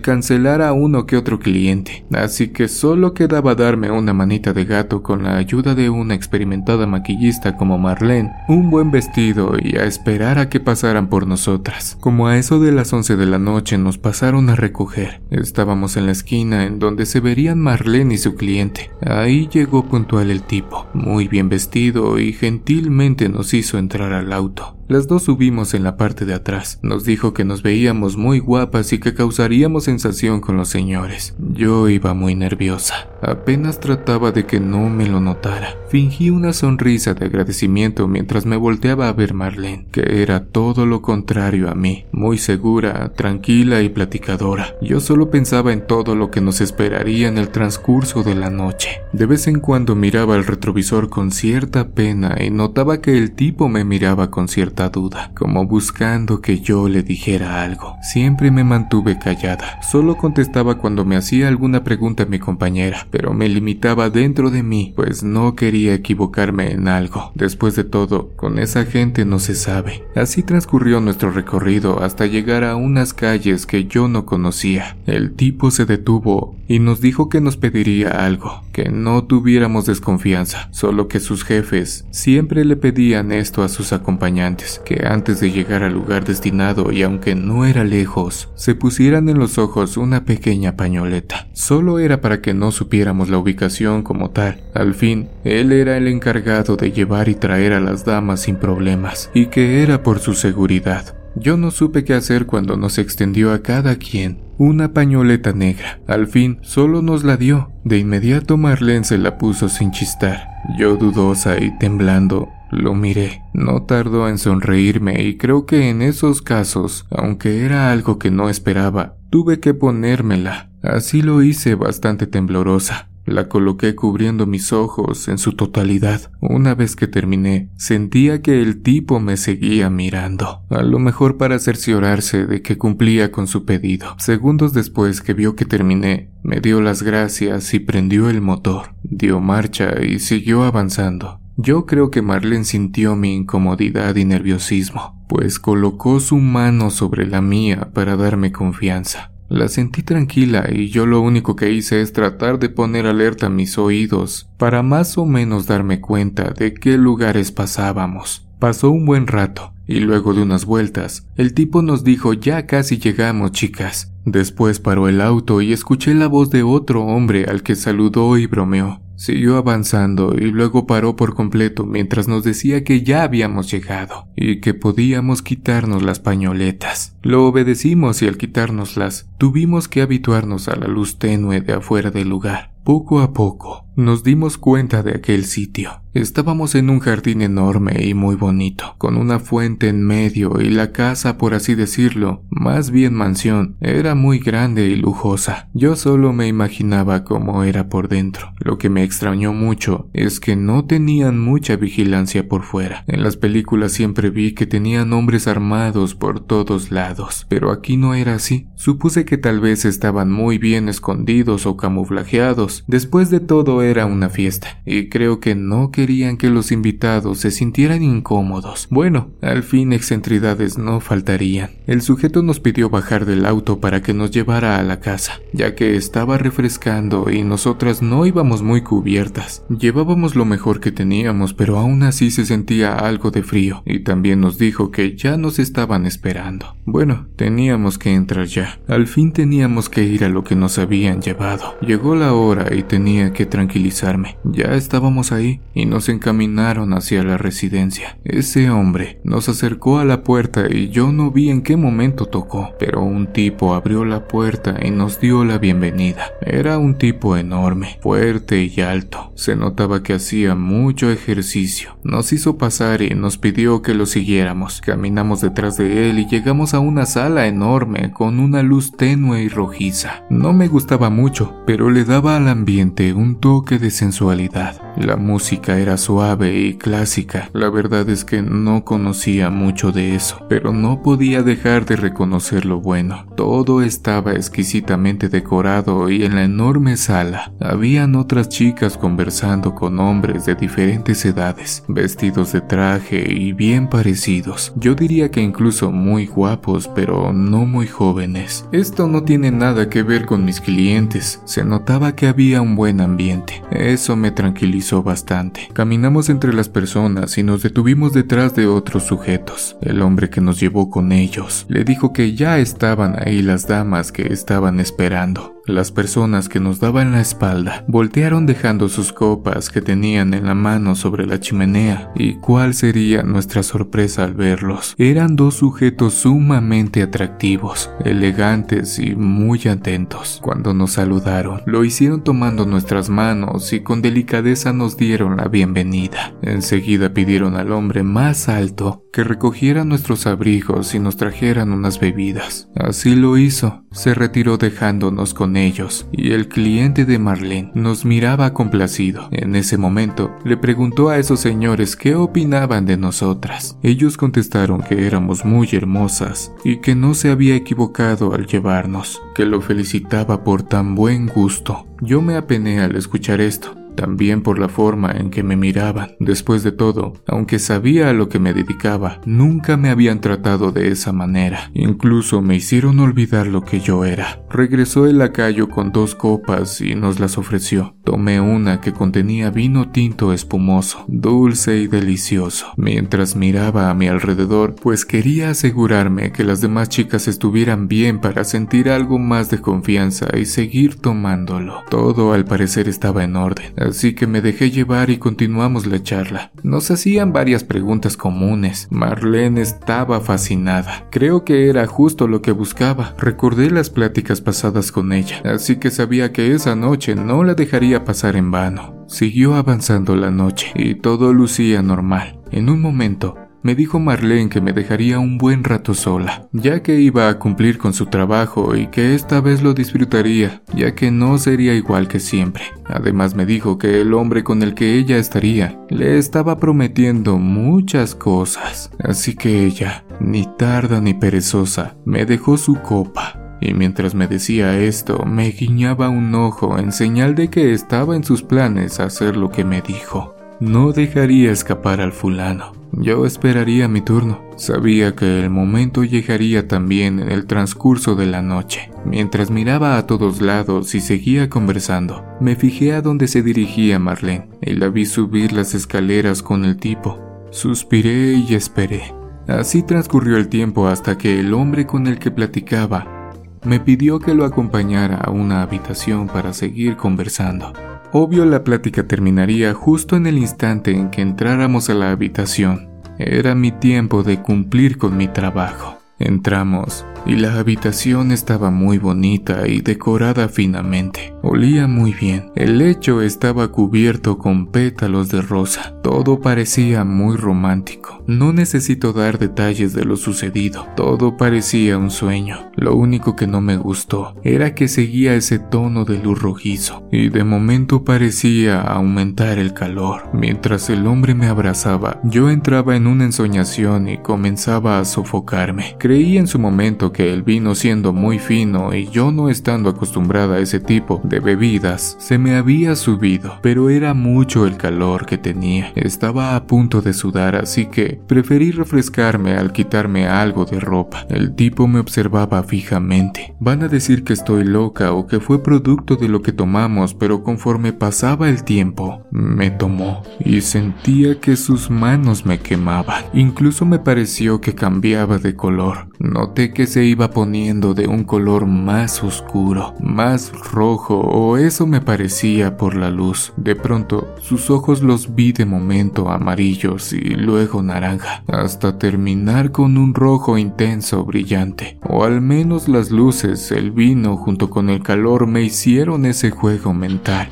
cancelar 0.00 0.62
a 0.62 0.72
uno 0.72 1.06
que 1.06 1.16
otro 1.16 1.38
cliente, 1.38 2.04
así 2.12 2.48
que 2.48 2.68
solo 2.68 3.14
quedaba 3.14 3.54
darme 3.54 3.90
una 3.90 4.12
manita 4.12 4.52
de 4.52 4.64
gato 4.64 5.02
con 5.02 5.22
la 5.22 5.36
ayuda 5.36 5.74
de 5.74 5.90
una 5.90 6.14
experimentada 6.14 6.86
maquillista 6.86 7.56
como 7.56 7.78
Marlene, 7.78 8.32
un 8.48 8.70
buen 8.70 8.90
vestido 8.90 9.54
y 9.58 9.76
a 9.76 9.84
esperar 9.84 10.38
a 10.38 10.48
que 10.48 10.60
pasaran 10.60 11.08
por 11.08 11.26
nosotras. 11.26 11.96
Como 12.00 12.28
a 12.28 12.36
eso 12.36 12.60
de 12.60 12.72
las 12.72 12.92
11 12.92 13.16
de 13.16 13.26
la 13.26 13.38
noche 13.38 13.78
nos 13.78 13.98
pasaron 13.98 14.48
a 14.50 14.56
recoger. 14.56 15.20
Estábamos 15.30 15.96
en 15.96 16.06
la 16.06 16.12
esquina 16.12 16.64
en 16.66 16.78
donde 16.78 17.06
se 17.06 17.20
verían 17.20 17.58
Marlene 17.58 18.14
y 18.14 18.18
su 18.18 18.34
cliente. 18.34 18.90
Ahí 19.22 19.48
llegó 19.48 19.84
puntual 19.84 20.32
el 20.32 20.42
tipo, 20.42 20.88
muy 20.94 21.28
bien 21.28 21.48
vestido 21.48 22.18
y 22.18 22.32
gentilmente 22.32 23.28
nos 23.28 23.54
hizo 23.54 23.78
entrar 23.78 24.12
al 24.12 24.32
auto. 24.32 24.76
Las 24.92 25.06
dos 25.08 25.22
subimos 25.22 25.72
en 25.72 25.84
la 25.84 25.96
parte 25.96 26.26
de 26.26 26.34
atrás. 26.34 26.78
Nos 26.82 27.06
dijo 27.06 27.32
que 27.32 27.46
nos 27.46 27.62
veíamos 27.62 28.18
muy 28.18 28.40
guapas 28.40 28.92
y 28.92 28.98
que 28.98 29.14
causaríamos 29.14 29.84
sensación 29.84 30.42
con 30.42 30.58
los 30.58 30.68
señores. 30.68 31.34
Yo 31.38 31.88
iba 31.88 32.12
muy 32.12 32.34
nerviosa. 32.34 33.08
Apenas 33.22 33.80
trataba 33.80 34.32
de 34.32 34.44
que 34.44 34.60
no 34.60 34.90
me 34.90 35.08
lo 35.08 35.18
notara. 35.18 35.78
Fingí 35.88 36.28
una 36.28 36.52
sonrisa 36.52 37.14
de 37.14 37.24
agradecimiento 37.24 38.06
mientras 38.06 38.44
me 38.44 38.58
volteaba 38.58 39.08
a 39.08 39.14
ver 39.14 39.32
Marlene, 39.32 39.86
que 39.92 40.22
era 40.22 40.44
todo 40.44 40.84
lo 40.84 41.00
contrario 41.00 41.70
a 41.70 41.74
mí, 41.74 42.04
muy 42.12 42.36
segura, 42.36 43.14
tranquila 43.14 43.80
y 43.80 43.88
platicadora. 43.88 44.74
Yo 44.82 45.00
solo 45.00 45.30
pensaba 45.30 45.72
en 45.72 45.86
todo 45.86 46.14
lo 46.14 46.30
que 46.30 46.42
nos 46.42 46.60
esperaría 46.60 47.28
en 47.28 47.38
el 47.38 47.48
transcurso 47.48 48.22
de 48.22 48.34
la 48.34 48.50
noche. 48.50 49.00
De 49.14 49.24
vez 49.24 49.46
en 49.46 49.60
cuando 49.60 49.94
miraba 49.94 50.36
el 50.36 50.44
retrovisor 50.44 51.08
con 51.08 51.30
cierta 51.30 51.88
pena 51.88 52.36
y 52.38 52.50
notaba 52.50 53.00
que 53.00 53.16
el 53.16 53.32
tipo 53.32 53.70
me 53.70 53.84
miraba 53.84 54.30
con 54.30 54.48
cierta 54.48 54.81
duda, 54.88 55.32
como 55.34 55.66
buscando 55.66 56.40
que 56.40 56.60
yo 56.60 56.88
le 56.88 57.02
dijera 57.02 57.62
algo. 57.62 57.96
Siempre 58.02 58.50
me 58.50 58.64
mantuve 58.64 59.18
callada, 59.18 59.80
solo 59.82 60.16
contestaba 60.16 60.78
cuando 60.78 61.04
me 61.04 61.16
hacía 61.16 61.48
alguna 61.48 61.84
pregunta 61.84 62.26
mi 62.26 62.38
compañera, 62.38 63.06
pero 63.10 63.32
me 63.32 63.48
limitaba 63.48 64.10
dentro 64.10 64.50
de 64.50 64.62
mí, 64.62 64.92
pues 64.96 65.22
no 65.22 65.54
quería 65.54 65.94
equivocarme 65.94 66.72
en 66.72 66.88
algo. 66.88 67.32
Después 67.34 67.76
de 67.76 67.84
todo, 67.84 68.30
con 68.36 68.58
esa 68.58 68.84
gente 68.84 69.24
no 69.24 69.38
se 69.38 69.54
sabe. 69.54 70.04
Así 70.14 70.42
transcurrió 70.42 71.00
nuestro 71.00 71.30
recorrido 71.30 72.02
hasta 72.02 72.26
llegar 72.26 72.64
a 72.64 72.76
unas 72.76 73.12
calles 73.14 73.66
que 73.66 73.84
yo 73.84 74.08
no 74.08 74.26
conocía. 74.26 74.96
El 75.06 75.34
tipo 75.34 75.70
se 75.70 75.86
detuvo 75.86 76.56
y 76.68 76.78
nos 76.78 77.00
dijo 77.00 77.28
que 77.28 77.40
nos 77.40 77.56
pediría 77.56 78.24
algo, 78.24 78.62
que 78.72 78.88
no 78.88 79.24
tuviéramos 79.24 79.86
desconfianza, 79.86 80.68
solo 80.70 81.06
que 81.06 81.20
sus 81.20 81.44
jefes 81.44 82.06
siempre 82.10 82.64
le 82.64 82.76
pedían 82.76 83.32
esto 83.32 83.62
a 83.62 83.68
sus 83.68 83.92
acompañantes, 83.92 84.71
que 84.84 85.06
antes 85.06 85.40
de 85.40 85.50
llegar 85.50 85.82
al 85.82 85.94
lugar 85.94 86.24
destinado 86.24 86.92
y 86.92 87.02
aunque 87.02 87.34
no 87.34 87.64
era 87.66 87.84
lejos, 87.84 88.50
se 88.54 88.74
pusieran 88.74 89.28
en 89.28 89.38
los 89.38 89.58
ojos 89.58 89.96
una 89.96 90.24
pequeña 90.24 90.76
pañoleta. 90.76 91.48
Solo 91.52 91.98
era 91.98 92.20
para 92.20 92.40
que 92.40 92.54
no 92.54 92.72
supiéramos 92.72 93.28
la 93.28 93.38
ubicación 93.38 94.02
como 94.02 94.30
tal. 94.30 94.62
Al 94.74 94.94
fin, 94.94 95.28
él 95.44 95.72
era 95.72 95.96
el 95.96 96.08
encargado 96.08 96.76
de 96.76 96.92
llevar 96.92 97.28
y 97.28 97.34
traer 97.34 97.72
a 97.72 97.80
las 97.80 98.04
damas 98.04 98.40
sin 98.40 98.56
problemas, 98.56 99.30
y 99.34 99.46
que 99.46 99.82
era 99.82 100.02
por 100.02 100.18
su 100.18 100.34
seguridad. 100.34 101.14
Yo 101.34 101.56
no 101.56 101.70
supe 101.70 102.04
qué 102.04 102.14
hacer 102.14 102.46
cuando 102.46 102.76
nos 102.76 102.98
extendió 102.98 103.52
a 103.52 103.62
cada 103.62 103.96
quien 103.96 104.40
una 104.58 104.92
pañoleta 104.92 105.52
negra. 105.52 106.00
Al 106.06 106.26
fin, 106.26 106.58
solo 106.60 107.00
nos 107.00 107.24
la 107.24 107.36
dio. 107.36 107.70
De 107.84 107.98
inmediato 107.98 108.56
Marlene 108.56 109.04
se 109.04 109.18
la 109.18 109.38
puso 109.38 109.68
sin 109.68 109.92
chistar. 109.92 110.46
Yo 110.78 110.96
dudosa 110.96 111.58
y 111.58 111.76
temblando, 111.78 112.48
lo 112.72 112.94
miré. 112.94 113.42
No 113.52 113.84
tardó 113.84 114.28
en 114.28 114.38
sonreírme 114.38 115.22
y 115.22 115.36
creo 115.36 115.66
que 115.66 115.90
en 115.90 116.02
esos 116.02 116.42
casos, 116.42 117.06
aunque 117.10 117.64
era 117.64 117.92
algo 117.92 118.18
que 118.18 118.30
no 118.30 118.48
esperaba, 118.48 119.16
tuve 119.30 119.60
que 119.60 119.74
ponérmela. 119.74 120.70
Así 120.82 121.22
lo 121.22 121.42
hice 121.42 121.76
bastante 121.76 122.26
temblorosa. 122.26 123.08
La 123.24 123.48
coloqué 123.48 123.94
cubriendo 123.94 124.46
mis 124.46 124.72
ojos 124.72 125.28
en 125.28 125.38
su 125.38 125.52
totalidad. 125.52 126.32
Una 126.40 126.74
vez 126.74 126.96
que 126.96 127.06
terminé, 127.06 127.70
sentía 127.76 128.42
que 128.42 128.60
el 128.60 128.82
tipo 128.82 129.20
me 129.20 129.36
seguía 129.36 129.90
mirando, 129.90 130.64
a 130.70 130.82
lo 130.82 130.98
mejor 130.98 131.36
para 131.36 131.60
cerciorarse 131.60 132.46
de 132.46 132.62
que 132.62 132.78
cumplía 132.78 133.30
con 133.30 133.46
su 133.46 133.64
pedido. 133.64 134.16
Segundos 134.18 134.72
después 134.72 135.20
que 135.20 135.34
vio 135.34 135.54
que 135.54 135.64
terminé, 135.64 136.30
me 136.42 136.60
dio 136.60 136.80
las 136.80 137.04
gracias 137.04 137.72
y 137.74 137.78
prendió 137.78 138.28
el 138.28 138.40
motor, 138.40 138.96
dio 139.04 139.38
marcha 139.38 140.02
y 140.02 140.18
siguió 140.18 140.64
avanzando. 140.64 141.41
Yo 141.56 141.84
creo 141.84 142.10
que 142.10 142.22
Marlene 142.22 142.64
sintió 142.64 143.14
mi 143.14 143.34
incomodidad 143.34 144.16
y 144.16 144.24
nerviosismo, 144.24 145.22
pues 145.28 145.58
colocó 145.58 146.18
su 146.18 146.38
mano 146.38 146.90
sobre 146.90 147.26
la 147.26 147.42
mía 147.42 147.90
para 147.92 148.16
darme 148.16 148.52
confianza. 148.52 149.32
La 149.50 149.68
sentí 149.68 150.02
tranquila 150.02 150.66
y 150.72 150.88
yo 150.88 151.04
lo 151.04 151.20
único 151.20 151.54
que 151.54 151.70
hice 151.70 152.00
es 152.00 152.14
tratar 152.14 152.58
de 152.58 152.70
poner 152.70 153.06
alerta 153.06 153.50
mis 153.50 153.76
oídos 153.76 154.48
para 154.56 154.82
más 154.82 155.18
o 155.18 155.26
menos 155.26 155.66
darme 155.66 156.00
cuenta 156.00 156.52
de 156.52 156.72
qué 156.72 156.96
lugares 156.96 157.52
pasábamos. 157.52 158.48
Pasó 158.58 158.90
un 158.90 159.04
buen 159.04 159.26
rato 159.26 159.74
y 159.86 160.00
luego 160.00 160.32
de 160.32 160.40
unas 160.40 160.64
vueltas, 160.64 161.28
el 161.36 161.52
tipo 161.52 161.82
nos 161.82 162.02
dijo 162.02 162.32
ya 162.32 162.64
casi 162.64 162.96
llegamos 162.96 163.52
chicas. 163.52 164.14
Después 164.24 164.80
paró 164.80 165.06
el 165.06 165.20
auto 165.20 165.60
y 165.60 165.74
escuché 165.74 166.14
la 166.14 166.28
voz 166.28 166.48
de 166.48 166.62
otro 166.62 167.04
hombre 167.04 167.44
al 167.44 167.62
que 167.62 167.76
saludó 167.76 168.38
y 168.38 168.46
bromeó. 168.46 169.01
Siguió 169.22 169.56
avanzando 169.56 170.34
y 170.36 170.50
luego 170.50 170.84
paró 170.84 171.14
por 171.14 171.36
completo 171.36 171.86
mientras 171.86 172.26
nos 172.26 172.42
decía 172.42 172.82
que 172.82 173.04
ya 173.04 173.22
habíamos 173.22 173.70
llegado 173.70 174.26
y 174.34 174.60
que 174.60 174.74
podíamos 174.74 175.42
quitarnos 175.42 176.02
las 176.02 176.18
pañoletas. 176.18 177.16
Lo 177.22 177.46
obedecimos 177.46 178.20
y 178.20 178.26
al 178.26 178.36
quitárnoslas 178.36 179.28
tuvimos 179.38 179.86
que 179.86 180.02
habituarnos 180.02 180.66
a 180.66 180.74
la 180.74 180.88
luz 180.88 181.20
tenue 181.20 181.60
de 181.60 181.74
afuera 181.74 182.10
del 182.10 182.30
lugar. 182.30 182.71
Poco 182.84 183.20
a 183.20 183.32
poco 183.32 183.86
nos 183.96 184.22
dimos 184.24 184.56
cuenta 184.58 185.02
de 185.02 185.12
aquel 185.12 185.44
sitio. 185.44 186.00
Estábamos 186.14 186.74
en 186.74 186.90
un 186.90 187.00
jardín 187.00 187.40
enorme 187.40 188.04
y 188.04 188.12
muy 188.12 188.36
bonito, 188.36 188.94
con 188.98 189.16
una 189.16 189.38
fuente 189.38 189.88
en 189.88 190.02
medio 190.02 190.60
y 190.60 190.68
la 190.68 190.92
casa, 190.92 191.38
por 191.38 191.54
así 191.54 191.74
decirlo, 191.74 192.44
más 192.50 192.90
bien 192.90 193.14
mansión, 193.14 193.76
era 193.80 194.14
muy 194.14 194.38
grande 194.38 194.88
y 194.88 194.96
lujosa. 194.96 195.70
Yo 195.72 195.96
solo 195.96 196.34
me 196.34 196.48
imaginaba 196.48 197.24
cómo 197.24 197.64
era 197.64 197.88
por 197.88 198.08
dentro. 198.08 198.52
Lo 198.58 198.76
que 198.76 198.90
me 198.90 199.04
extrañó 199.04 199.54
mucho 199.54 200.10
es 200.12 200.38
que 200.38 200.54
no 200.54 200.84
tenían 200.84 201.40
mucha 201.40 201.76
vigilancia 201.76 202.46
por 202.46 202.62
fuera. 202.62 203.04
En 203.06 203.22
las 203.22 203.36
películas 203.38 203.92
siempre 203.92 204.28
vi 204.28 204.52
que 204.52 204.66
tenían 204.66 205.14
hombres 205.14 205.48
armados 205.48 206.14
por 206.14 206.40
todos 206.40 206.90
lados, 206.90 207.46
pero 207.48 207.70
aquí 207.70 207.96
no 207.96 208.14
era 208.14 208.34
así. 208.34 208.68
Supuse 208.76 209.24
que 209.24 209.38
tal 209.38 209.60
vez 209.60 209.86
estaban 209.86 210.30
muy 210.30 210.58
bien 210.58 210.90
escondidos 210.90 211.64
o 211.64 211.78
camuflajeados. 211.78 212.71
Después 212.86 213.30
de 213.30 213.40
todo 213.40 213.82
era 213.82 214.06
una 214.06 214.28
fiesta, 214.28 214.80
y 214.84 215.08
creo 215.08 215.40
que 215.40 215.54
no 215.54 215.90
querían 215.90 216.36
que 216.36 216.50
los 216.50 216.72
invitados 216.72 217.38
se 217.38 217.50
sintieran 217.50 218.02
incómodos. 218.02 218.88
Bueno, 218.90 219.30
al 219.42 219.62
fin 219.62 219.92
excentridades 219.92 220.78
no 220.78 221.00
faltarían. 221.00 221.70
El 221.86 222.02
sujeto 222.02 222.42
nos 222.42 222.60
pidió 222.60 222.90
bajar 222.90 223.26
del 223.26 223.46
auto 223.46 223.80
para 223.80 224.02
que 224.02 224.14
nos 224.14 224.30
llevara 224.30 224.78
a 224.78 224.82
la 224.82 225.00
casa, 225.00 225.40
ya 225.52 225.74
que 225.74 225.96
estaba 225.96 226.38
refrescando 226.38 227.30
y 227.30 227.42
nosotras 227.42 228.02
no 228.02 228.26
íbamos 228.26 228.62
muy 228.62 228.82
cubiertas. 228.82 229.64
Llevábamos 229.68 230.34
lo 230.34 230.44
mejor 230.44 230.80
que 230.80 230.92
teníamos, 230.92 231.54
pero 231.54 231.78
aún 231.78 232.02
así 232.02 232.30
se 232.30 232.46
sentía 232.46 232.94
algo 232.94 233.30
de 233.30 233.42
frío, 233.42 233.82
y 233.84 234.00
también 234.00 234.40
nos 234.40 234.58
dijo 234.58 234.90
que 234.90 235.16
ya 235.16 235.36
nos 235.36 235.58
estaban 235.58 236.06
esperando. 236.06 236.76
Bueno, 236.84 237.26
teníamos 237.36 237.98
que 237.98 238.14
entrar 238.14 238.46
ya. 238.46 238.80
Al 238.88 239.06
fin 239.06 239.32
teníamos 239.32 239.88
que 239.88 240.04
ir 240.04 240.24
a 240.24 240.28
lo 240.28 240.44
que 240.44 240.56
nos 240.56 240.78
habían 240.78 241.20
llevado. 241.20 241.76
Llegó 241.80 242.14
la 242.14 242.32
hora 242.32 242.61
y 242.70 242.82
tenía 242.82 243.32
que 243.32 243.46
tranquilizarme. 243.46 244.36
Ya 244.44 244.74
estábamos 244.74 245.32
ahí 245.32 245.60
y 245.74 245.86
nos 245.86 246.08
encaminaron 246.08 246.92
hacia 246.92 247.22
la 247.22 247.38
residencia. 247.38 248.18
Ese 248.24 248.70
hombre 248.70 249.20
nos 249.24 249.48
acercó 249.48 249.98
a 249.98 250.04
la 250.04 250.22
puerta 250.22 250.66
y 250.70 250.90
yo 250.90 251.12
no 251.12 251.30
vi 251.30 251.50
en 251.50 251.62
qué 251.62 251.76
momento 251.76 252.26
tocó, 252.26 252.70
pero 252.78 253.02
un 253.02 253.32
tipo 253.32 253.74
abrió 253.74 254.04
la 254.04 254.28
puerta 254.28 254.76
y 254.82 254.90
nos 254.90 255.20
dio 255.20 255.44
la 255.44 255.58
bienvenida. 255.58 256.26
Era 256.40 256.78
un 256.78 256.96
tipo 256.96 257.36
enorme, 257.36 257.98
fuerte 258.02 258.64
y 258.64 258.80
alto. 258.80 259.32
Se 259.34 259.56
notaba 259.56 260.02
que 260.02 260.14
hacía 260.14 260.54
mucho 260.54 261.10
ejercicio. 261.10 261.96
Nos 262.04 262.32
hizo 262.32 262.58
pasar 262.58 263.02
y 263.02 263.10
nos 263.10 263.38
pidió 263.38 263.82
que 263.82 263.94
lo 263.94 264.06
siguiéramos. 264.06 264.80
Caminamos 264.80 265.40
detrás 265.40 265.76
de 265.76 266.10
él 266.10 266.18
y 266.18 266.26
llegamos 266.26 266.74
a 266.74 266.80
una 266.80 267.06
sala 267.06 267.46
enorme 267.46 268.12
con 268.12 268.40
una 268.40 268.62
luz 268.62 268.92
tenue 268.96 269.42
y 269.42 269.48
rojiza. 269.48 270.24
No 270.30 270.52
me 270.52 270.68
gustaba 270.68 271.10
mucho, 271.10 271.62
pero 271.66 271.90
le 271.90 272.04
daba 272.04 272.36
al 272.36 272.48
ambiente 272.52 273.12
un 273.12 273.40
toque 273.40 273.78
de 273.78 273.90
sensualidad. 273.90 274.80
La 274.96 275.16
música 275.16 275.78
era 275.78 275.96
suave 275.96 276.60
y 276.60 276.74
clásica. 276.74 277.48
La 277.54 277.70
verdad 277.70 278.08
es 278.10 278.24
que 278.24 278.42
no 278.42 278.84
conocía 278.84 279.50
mucho 279.50 279.90
de 279.90 280.14
eso, 280.14 280.44
pero 280.48 280.72
no 280.72 281.02
podía 281.02 281.42
dejar 281.42 281.86
de 281.86 281.96
reconocer 281.96 282.66
lo 282.66 282.80
bueno. 282.80 283.26
Todo 283.36 283.82
estaba 283.82 284.32
exquisitamente 284.32 285.28
decorado 285.28 286.10
y 286.10 286.24
en 286.24 286.34
la 286.34 286.44
enorme 286.44 286.96
sala 286.96 287.52
habían 287.58 288.14
otras 288.14 288.50
chicas 288.50 288.98
conversando 288.98 289.74
con 289.74 289.98
hombres 289.98 290.44
de 290.44 290.54
diferentes 290.54 291.24
edades, 291.24 291.84
vestidos 291.88 292.52
de 292.52 292.60
traje 292.60 293.24
y 293.32 293.52
bien 293.54 293.88
parecidos. 293.88 294.72
Yo 294.76 294.94
diría 294.94 295.30
que 295.30 295.40
incluso 295.40 295.90
muy 295.90 296.26
guapos, 296.26 296.88
pero 296.94 297.32
no 297.32 297.64
muy 297.64 297.86
jóvenes. 297.86 298.66
Esto 298.72 299.08
no 299.08 299.22
tiene 299.22 299.50
nada 299.50 299.88
que 299.88 300.02
ver 300.02 300.26
con 300.26 300.44
mis 300.44 300.60
clientes. 300.60 301.40
Se 301.46 301.64
notaba 301.64 302.14
que 302.14 302.26
había 302.26 302.41
un 302.42 302.74
buen 302.74 303.00
ambiente. 303.00 303.62
Eso 303.70 304.16
me 304.16 304.32
tranquilizó 304.32 305.02
bastante. 305.02 305.68
Caminamos 305.72 306.28
entre 306.28 306.52
las 306.52 306.68
personas 306.68 307.38
y 307.38 307.42
nos 307.42 307.62
detuvimos 307.62 308.12
detrás 308.12 308.54
de 308.56 308.66
otros 308.66 309.04
sujetos. 309.04 309.76
El 309.80 310.02
hombre 310.02 310.28
que 310.28 310.40
nos 310.40 310.58
llevó 310.58 310.90
con 310.90 311.12
ellos 311.12 311.66
le 311.68 311.84
dijo 311.84 312.12
que 312.12 312.34
ya 312.34 312.58
estaban 312.58 313.14
ahí 313.16 313.42
las 313.42 313.68
damas 313.68 314.10
que 314.10 314.32
estaban 314.32 314.80
esperando. 314.80 315.51
Las 315.66 315.92
personas 315.92 316.48
que 316.48 316.58
nos 316.58 316.80
daban 316.80 317.12
la 317.12 317.20
espalda 317.20 317.84
voltearon 317.86 318.46
dejando 318.46 318.88
sus 318.88 319.12
copas 319.12 319.70
que 319.70 319.80
tenían 319.80 320.34
en 320.34 320.46
la 320.46 320.54
mano 320.54 320.96
sobre 320.96 321.24
la 321.24 321.38
chimenea. 321.38 322.10
¿Y 322.16 322.34
cuál 322.34 322.74
sería 322.74 323.22
nuestra 323.22 323.62
sorpresa 323.62 324.24
al 324.24 324.34
verlos? 324.34 324.96
Eran 324.98 325.36
dos 325.36 325.54
sujetos 325.54 326.14
sumamente 326.14 327.02
atractivos, 327.02 327.90
elegantes 328.04 328.98
y 328.98 329.14
muy 329.14 329.60
atentos. 329.68 330.40
Cuando 330.42 330.74
nos 330.74 330.92
saludaron, 330.92 331.62
lo 331.66 331.84
hicieron 331.84 332.24
tomando 332.24 332.66
nuestras 332.66 333.08
manos 333.08 333.72
y 333.72 333.84
con 333.84 334.02
delicadeza 334.02 334.72
nos 334.72 334.96
dieron 334.96 335.36
la 335.36 335.46
bienvenida. 335.46 336.34
Enseguida 336.42 337.14
pidieron 337.14 337.54
al 337.54 337.70
hombre 337.70 338.02
más 338.02 338.48
alto 338.48 339.04
que 339.12 339.22
recogiera 339.22 339.84
nuestros 339.84 340.26
abrigos 340.26 340.94
y 340.94 340.98
nos 340.98 341.16
trajeran 341.16 341.70
unas 341.70 342.00
bebidas. 342.00 342.68
Así 342.74 343.14
lo 343.14 343.36
hizo. 343.38 343.84
Se 343.92 344.14
retiró 344.14 344.56
dejándonos 344.56 345.34
ellos, 345.56 346.06
y 346.12 346.32
el 346.32 346.48
cliente 346.48 347.04
de 347.04 347.18
Marlene 347.18 347.70
nos 347.74 348.04
miraba 348.04 348.54
complacido. 348.54 349.28
En 349.32 349.56
ese 349.56 349.78
momento, 349.78 350.34
le 350.44 350.56
preguntó 350.56 351.08
a 351.08 351.18
esos 351.18 351.40
señores 351.40 351.96
qué 351.96 352.14
opinaban 352.14 352.86
de 352.86 352.96
nosotras. 352.96 353.76
Ellos 353.82 354.16
contestaron 354.16 354.82
que 354.82 355.06
éramos 355.06 355.44
muy 355.44 355.68
hermosas 355.72 356.52
y 356.64 356.76
que 356.76 356.94
no 356.94 357.14
se 357.14 357.30
había 357.30 357.56
equivocado 357.56 358.34
al 358.34 358.46
llevarnos, 358.46 359.20
que 359.34 359.44
lo 359.44 359.60
felicitaba 359.60 360.44
por 360.44 360.62
tan 360.62 360.94
buen 360.94 361.26
gusto. 361.26 361.86
Yo 362.00 362.22
me 362.22 362.36
apené 362.36 362.80
al 362.80 362.96
escuchar 362.96 363.40
esto 363.40 363.81
también 363.94 364.42
por 364.42 364.58
la 364.58 364.68
forma 364.68 365.12
en 365.12 365.30
que 365.30 365.42
me 365.42 365.56
miraban. 365.56 366.16
Después 366.18 366.62
de 366.62 366.72
todo, 366.72 367.14
aunque 367.26 367.58
sabía 367.58 368.10
a 368.10 368.12
lo 368.12 368.28
que 368.28 368.38
me 368.38 368.54
dedicaba, 368.54 369.20
nunca 369.24 369.76
me 369.76 369.90
habían 369.90 370.20
tratado 370.20 370.72
de 370.72 370.88
esa 370.88 371.12
manera. 371.12 371.70
Incluso 371.74 372.42
me 372.42 372.56
hicieron 372.56 372.98
olvidar 372.98 373.46
lo 373.46 373.62
que 373.62 373.80
yo 373.80 374.04
era. 374.04 374.42
Regresó 374.50 375.06
el 375.06 375.18
lacayo 375.18 375.68
con 375.68 375.92
dos 375.92 376.14
copas 376.14 376.80
y 376.80 376.94
nos 376.94 377.20
las 377.20 377.38
ofreció. 377.38 377.96
Tomé 378.04 378.40
una 378.40 378.80
que 378.80 378.92
contenía 378.92 379.50
vino 379.50 379.90
tinto 379.90 380.32
espumoso, 380.32 381.04
dulce 381.08 381.78
y 381.78 381.86
delicioso, 381.86 382.66
mientras 382.76 383.36
miraba 383.36 383.90
a 383.90 383.94
mi 383.94 384.08
alrededor, 384.08 384.74
pues 384.74 385.04
quería 385.04 385.50
asegurarme 385.50 386.32
que 386.32 386.44
las 386.44 386.60
demás 386.60 386.88
chicas 386.88 387.28
estuvieran 387.28 387.88
bien 387.88 388.20
para 388.20 388.44
sentir 388.44 388.90
algo 388.90 389.18
más 389.18 389.50
de 389.50 389.60
confianza 389.60 390.26
y 390.36 390.46
seguir 390.46 391.00
tomándolo. 391.00 391.82
Todo 391.88 392.32
al 392.32 392.44
parecer 392.44 392.88
estaba 392.88 393.24
en 393.24 393.36
orden 393.36 393.72
así 393.88 394.14
que 394.14 394.26
me 394.26 394.40
dejé 394.40 394.70
llevar 394.70 395.10
y 395.10 395.18
continuamos 395.18 395.86
la 395.86 396.02
charla. 396.02 396.50
Nos 396.62 396.90
hacían 396.90 397.32
varias 397.32 397.64
preguntas 397.64 398.16
comunes. 398.16 398.88
Marlene 398.90 399.60
estaba 399.60 400.20
fascinada. 400.20 401.06
Creo 401.10 401.44
que 401.44 401.68
era 401.68 401.86
justo 401.86 402.28
lo 402.28 402.42
que 402.42 402.52
buscaba. 402.52 403.14
Recordé 403.18 403.70
las 403.70 403.90
pláticas 403.90 404.40
pasadas 404.40 404.92
con 404.92 405.12
ella, 405.12 405.42
así 405.44 405.76
que 405.76 405.90
sabía 405.90 406.32
que 406.32 406.52
esa 406.52 406.74
noche 406.74 407.14
no 407.14 407.44
la 407.44 407.54
dejaría 407.54 408.04
pasar 408.04 408.36
en 408.36 408.50
vano. 408.50 409.04
Siguió 409.08 409.54
avanzando 409.54 410.16
la 410.16 410.30
noche 410.30 410.72
y 410.74 410.94
todo 410.94 411.32
lucía 411.32 411.82
normal. 411.82 412.38
En 412.50 412.68
un 412.68 412.80
momento, 412.80 413.36
me 413.62 413.74
dijo 413.74 413.98
Marlene 413.98 414.48
que 414.48 414.60
me 414.60 414.72
dejaría 414.72 415.18
un 415.18 415.38
buen 415.38 415.64
rato 415.64 415.94
sola, 415.94 416.48
ya 416.52 416.82
que 416.82 417.00
iba 417.00 417.28
a 417.28 417.38
cumplir 417.38 417.78
con 417.78 417.92
su 417.92 418.06
trabajo 418.06 418.74
y 418.76 418.88
que 418.88 419.14
esta 419.14 419.40
vez 419.40 419.62
lo 419.62 419.74
disfrutaría, 419.74 420.62
ya 420.74 420.94
que 420.94 421.10
no 421.10 421.38
sería 421.38 421.74
igual 421.74 422.08
que 422.08 422.20
siempre. 422.20 422.64
Además 422.86 423.34
me 423.34 423.46
dijo 423.46 423.78
que 423.78 424.00
el 424.00 424.14
hombre 424.14 424.44
con 424.44 424.62
el 424.62 424.74
que 424.74 424.96
ella 424.96 425.16
estaría 425.16 425.78
le 425.88 426.18
estaba 426.18 426.58
prometiendo 426.58 427.38
muchas 427.38 428.14
cosas, 428.14 428.90
así 428.98 429.34
que 429.34 429.64
ella, 429.64 430.04
ni 430.20 430.46
tarda 430.58 431.00
ni 431.00 431.14
perezosa, 431.14 431.96
me 432.04 432.26
dejó 432.26 432.56
su 432.56 432.76
copa 432.76 433.38
y 433.62 433.74
mientras 433.74 434.14
me 434.14 434.26
decía 434.26 434.76
esto, 434.80 435.24
me 435.24 435.50
guiñaba 435.50 436.08
un 436.08 436.34
ojo 436.34 436.78
en 436.78 436.90
señal 436.90 437.36
de 437.36 437.48
que 437.48 437.72
estaba 437.72 438.16
en 438.16 438.24
sus 438.24 438.42
planes 438.42 438.98
hacer 438.98 439.36
lo 439.36 439.50
que 439.50 439.64
me 439.64 439.82
dijo. 439.82 440.34
No 440.58 440.92
dejaría 440.92 441.52
escapar 441.52 442.00
al 442.00 442.12
fulano. 442.12 442.81
Yo 442.92 443.24
esperaría 443.24 443.88
mi 443.88 444.02
turno. 444.02 444.42
Sabía 444.56 445.16
que 445.16 445.40
el 445.40 445.50
momento 445.50 446.04
llegaría 446.04 446.68
también 446.68 447.20
en 447.20 447.30
el 447.30 447.46
transcurso 447.46 448.14
de 448.14 448.26
la 448.26 448.42
noche. 448.42 448.90
Mientras 449.04 449.50
miraba 449.50 449.96
a 449.96 450.06
todos 450.06 450.42
lados 450.42 450.94
y 450.94 451.00
seguía 451.00 451.48
conversando, 451.48 452.24
me 452.40 452.54
fijé 452.54 452.92
a 452.92 453.00
dónde 453.00 453.28
se 453.28 453.42
dirigía 453.42 453.98
Marlene 453.98 454.48
y 454.60 454.74
la 454.74 454.88
vi 454.88 455.06
subir 455.06 455.52
las 455.52 455.74
escaleras 455.74 456.42
con 456.42 456.64
el 456.64 456.76
tipo. 456.76 457.18
Suspiré 457.50 458.34
y 458.34 458.54
esperé. 458.54 459.14
Así 459.48 459.82
transcurrió 459.82 460.36
el 460.36 460.48
tiempo 460.48 460.86
hasta 460.86 461.16
que 461.18 461.40
el 461.40 461.54
hombre 461.54 461.86
con 461.86 462.06
el 462.06 462.18
que 462.18 462.30
platicaba 462.30 463.30
me 463.64 463.80
pidió 463.80 464.18
que 464.18 464.34
lo 464.34 464.44
acompañara 464.44 465.16
a 465.16 465.30
una 465.30 465.62
habitación 465.62 466.26
para 466.26 466.52
seguir 466.52 466.96
conversando. 466.96 467.72
Obvio 468.14 468.44
la 468.44 468.62
plática 468.62 469.06
terminaría 469.06 469.72
justo 469.72 470.16
en 470.16 470.26
el 470.26 470.36
instante 470.36 470.90
en 470.90 471.08
que 471.08 471.22
entráramos 471.22 471.88
a 471.88 471.94
la 471.94 472.10
habitación. 472.10 472.90
Era 473.18 473.54
mi 473.54 473.72
tiempo 473.72 474.22
de 474.22 474.42
cumplir 474.42 474.98
con 474.98 475.16
mi 475.16 475.28
trabajo. 475.28 475.98
Entramos 476.18 477.06
y 477.24 477.36
la 477.36 477.58
habitación 477.58 478.30
estaba 478.30 478.70
muy 478.70 478.98
bonita 478.98 479.66
y 479.66 479.80
decorada 479.80 480.48
finamente. 480.48 481.31
Olía 481.44 481.88
muy 481.88 482.12
bien. 482.12 482.52
El 482.54 482.78
lecho 482.78 483.20
estaba 483.20 483.72
cubierto 483.72 484.38
con 484.38 484.68
pétalos 484.68 485.28
de 485.28 485.42
rosa. 485.42 485.94
Todo 486.00 486.40
parecía 486.40 487.02
muy 487.02 487.36
romántico. 487.36 488.22
No 488.28 488.52
necesito 488.52 489.12
dar 489.12 489.40
detalles 489.40 489.92
de 489.92 490.04
lo 490.04 490.16
sucedido. 490.16 490.86
Todo 490.94 491.36
parecía 491.36 491.98
un 491.98 492.12
sueño. 492.12 492.70
Lo 492.76 492.94
único 492.94 493.34
que 493.34 493.48
no 493.48 493.60
me 493.60 493.76
gustó 493.76 494.36
era 494.44 494.74
que 494.74 494.86
seguía 494.86 495.34
ese 495.34 495.58
tono 495.58 496.04
de 496.04 496.18
luz 496.18 496.40
rojizo 496.40 497.02
y 497.10 497.28
de 497.28 497.42
momento 497.42 498.04
parecía 498.04 498.80
aumentar 498.80 499.58
el 499.58 499.74
calor. 499.74 500.30
Mientras 500.32 500.88
el 500.90 501.06
hombre 501.08 501.34
me 501.34 501.46
abrazaba, 501.46 502.20
yo 502.22 502.50
entraba 502.50 502.94
en 502.94 503.08
una 503.08 503.24
ensoñación 503.24 504.08
y 504.08 504.18
comenzaba 504.18 505.00
a 505.00 505.04
sofocarme. 505.04 505.96
Creí 505.98 506.38
en 506.38 506.46
su 506.46 506.60
momento 506.60 507.12
que 507.12 507.32
el 507.32 507.42
vino 507.42 507.74
siendo 507.74 508.12
muy 508.12 508.38
fino 508.38 508.94
y 508.94 509.08
yo 509.08 509.32
no 509.32 509.48
estando 509.48 509.90
acostumbrada 509.90 510.56
a 510.56 510.60
ese 510.60 510.78
tipo 510.78 511.20
de 511.32 511.40
bebidas, 511.40 512.14
se 512.18 512.36
me 512.36 512.56
había 512.56 512.94
subido, 512.94 513.58
pero 513.62 513.88
era 513.88 514.12
mucho 514.12 514.66
el 514.66 514.76
calor 514.76 515.24
que 515.24 515.38
tenía. 515.38 515.90
Estaba 515.94 516.54
a 516.54 516.66
punto 516.66 517.00
de 517.00 517.14
sudar, 517.14 517.56
así 517.56 517.86
que 517.86 518.20
preferí 518.26 518.70
refrescarme 518.70 519.54
al 519.54 519.72
quitarme 519.72 520.26
algo 520.26 520.66
de 520.66 520.78
ropa. 520.78 521.26
El 521.30 521.54
tipo 521.54 521.88
me 521.88 522.00
observaba 522.00 522.62
fijamente. 522.64 523.54
Van 523.60 523.82
a 523.82 523.88
decir 523.88 524.24
que 524.24 524.34
estoy 524.34 524.64
loca 524.64 525.12
o 525.12 525.26
que 525.26 525.40
fue 525.40 525.62
producto 525.62 526.16
de 526.16 526.28
lo 526.28 526.42
que 526.42 526.52
tomamos, 526.52 527.14
pero 527.14 527.42
conforme 527.42 527.94
pasaba 527.94 528.50
el 528.50 528.62
tiempo, 528.62 529.21
me 529.32 529.70
tomó 529.70 530.22
y 530.38 530.60
sentía 530.60 531.40
que 531.40 531.56
sus 531.56 531.90
manos 531.90 532.44
me 532.44 532.58
quemaban. 532.58 533.24
Incluso 533.32 533.86
me 533.86 533.98
pareció 533.98 534.60
que 534.60 534.74
cambiaba 534.74 535.38
de 535.38 535.56
color. 535.56 536.08
Noté 536.18 536.72
que 536.72 536.86
se 536.86 537.04
iba 537.04 537.30
poniendo 537.30 537.94
de 537.94 538.06
un 538.06 538.24
color 538.24 538.66
más 538.66 539.24
oscuro, 539.24 539.94
más 540.00 540.52
rojo, 540.72 541.18
o 541.18 541.56
eso 541.56 541.86
me 541.86 542.02
parecía 542.02 542.76
por 542.76 542.94
la 542.94 543.10
luz. 543.10 543.54
De 543.56 543.74
pronto, 543.74 544.34
sus 544.40 544.70
ojos 544.70 545.02
los 545.02 545.34
vi 545.34 545.52
de 545.52 545.64
momento 545.64 546.30
amarillos 546.30 547.12
y 547.14 547.30
luego 547.30 547.82
naranja, 547.82 548.44
hasta 548.48 548.98
terminar 548.98 549.72
con 549.72 549.96
un 549.96 550.14
rojo 550.14 550.58
intenso 550.58 551.24
brillante. 551.24 551.98
O 552.02 552.24
al 552.24 552.42
menos 552.42 552.86
las 552.86 553.10
luces, 553.10 553.72
el 553.72 553.92
vino 553.92 554.36
junto 554.36 554.68
con 554.68 554.90
el 554.90 555.02
calor 555.02 555.46
me 555.46 555.62
hicieron 555.62 556.26
ese 556.26 556.50
juego 556.50 556.92
mental. 556.92 557.48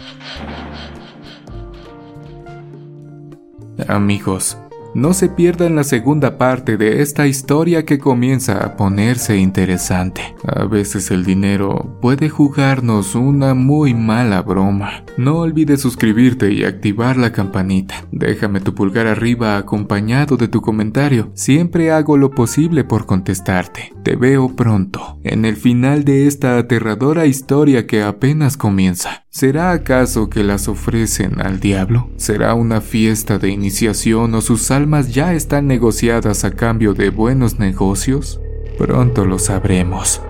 Amigos, 3.89 4.57
no 4.95 5.15
se 5.15 5.29
pierdan 5.29 5.77
la 5.77 5.85
segunda 5.85 6.37
parte 6.39 6.77
de 6.77 7.03
esta 7.03 7.27
historia 7.27 7.85
que 7.85 7.99
comienza 7.99 8.65
a 8.65 8.77
ponerse 8.77 9.37
interesante. 9.37 10.35
A 10.47 10.65
veces 10.65 11.11
el 11.11 11.25
dinero 11.25 11.99
puede 12.01 12.29
jugarnos 12.29 13.15
una 13.15 13.55
muy 13.55 13.95
mala 13.95 14.43
broma. 14.43 15.05
No 15.17 15.39
olvides 15.39 15.81
suscribirte 15.81 16.53
y 16.53 16.65
activar 16.65 17.17
la 17.17 17.33
campanita. 17.33 18.07
Déjame 18.11 18.61
tu 18.61 18.75
pulgar 18.75 19.07
arriba 19.07 19.57
acompañado 19.57 20.37
de 20.37 20.49
tu 20.49 20.61
comentario. 20.61 21.31
Siempre 21.35 21.93
hago 21.93 22.17
lo 22.17 22.31
posible 22.31 22.85
por 22.85 23.07
contestarte. 23.07 23.93
Te 24.03 24.17
veo 24.17 24.57
pronto, 24.57 25.19
en 25.25 25.45
el 25.45 25.57
final 25.57 26.05
de 26.05 26.27
esta 26.27 26.59
aterradora 26.59 27.27
historia 27.27 27.87
que 27.87 28.03
apenas 28.03 28.57
comienza. 28.57 29.25
¿Será 29.33 29.71
acaso 29.71 30.29
que 30.29 30.43
las 30.43 30.67
ofrecen 30.67 31.41
al 31.41 31.61
diablo? 31.61 32.11
¿Será 32.17 32.55
una 32.55 32.81
fiesta 32.81 33.39
de 33.39 33.51
iniciación 33.51 34.35
o 34.35 34.41
sus 34.41 34.63
almas 34.81 35.13
ya 35.13 35.35
están 35.35 35.67
negociadas 35.67 36.43
a 36.45 36.53
cambio 36.53 36.95
de 36.95 37.11
buenos 37.11 37.59
negocios? 37.59 38.41
Pronto 38.79 39.27
lo 39.27 39.39
sabremos. 39.39 40.23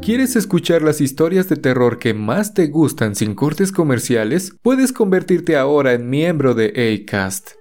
¿Quieres 0.00 0.34
escuchar 0.34 0.80
las 0.80 1.02
historias 1.02 1.46
de 1.50 1.56
terror 1.56 1.98
que 1.98 2.14
más 2.14 2.54
te 2.54 2.68
gustan 2.68 3.14
sin 3.14 3.34
cortes 3.34 3.70
comerciales? 3.70 4.56
Puedes 4.62 4.94
convertirte 4.94 5.58
ahora 5.58 5.92
en 5.92 6.08
miembro 6.08 6.54
de 6.54 7.04
ACAST. 7.04 7.59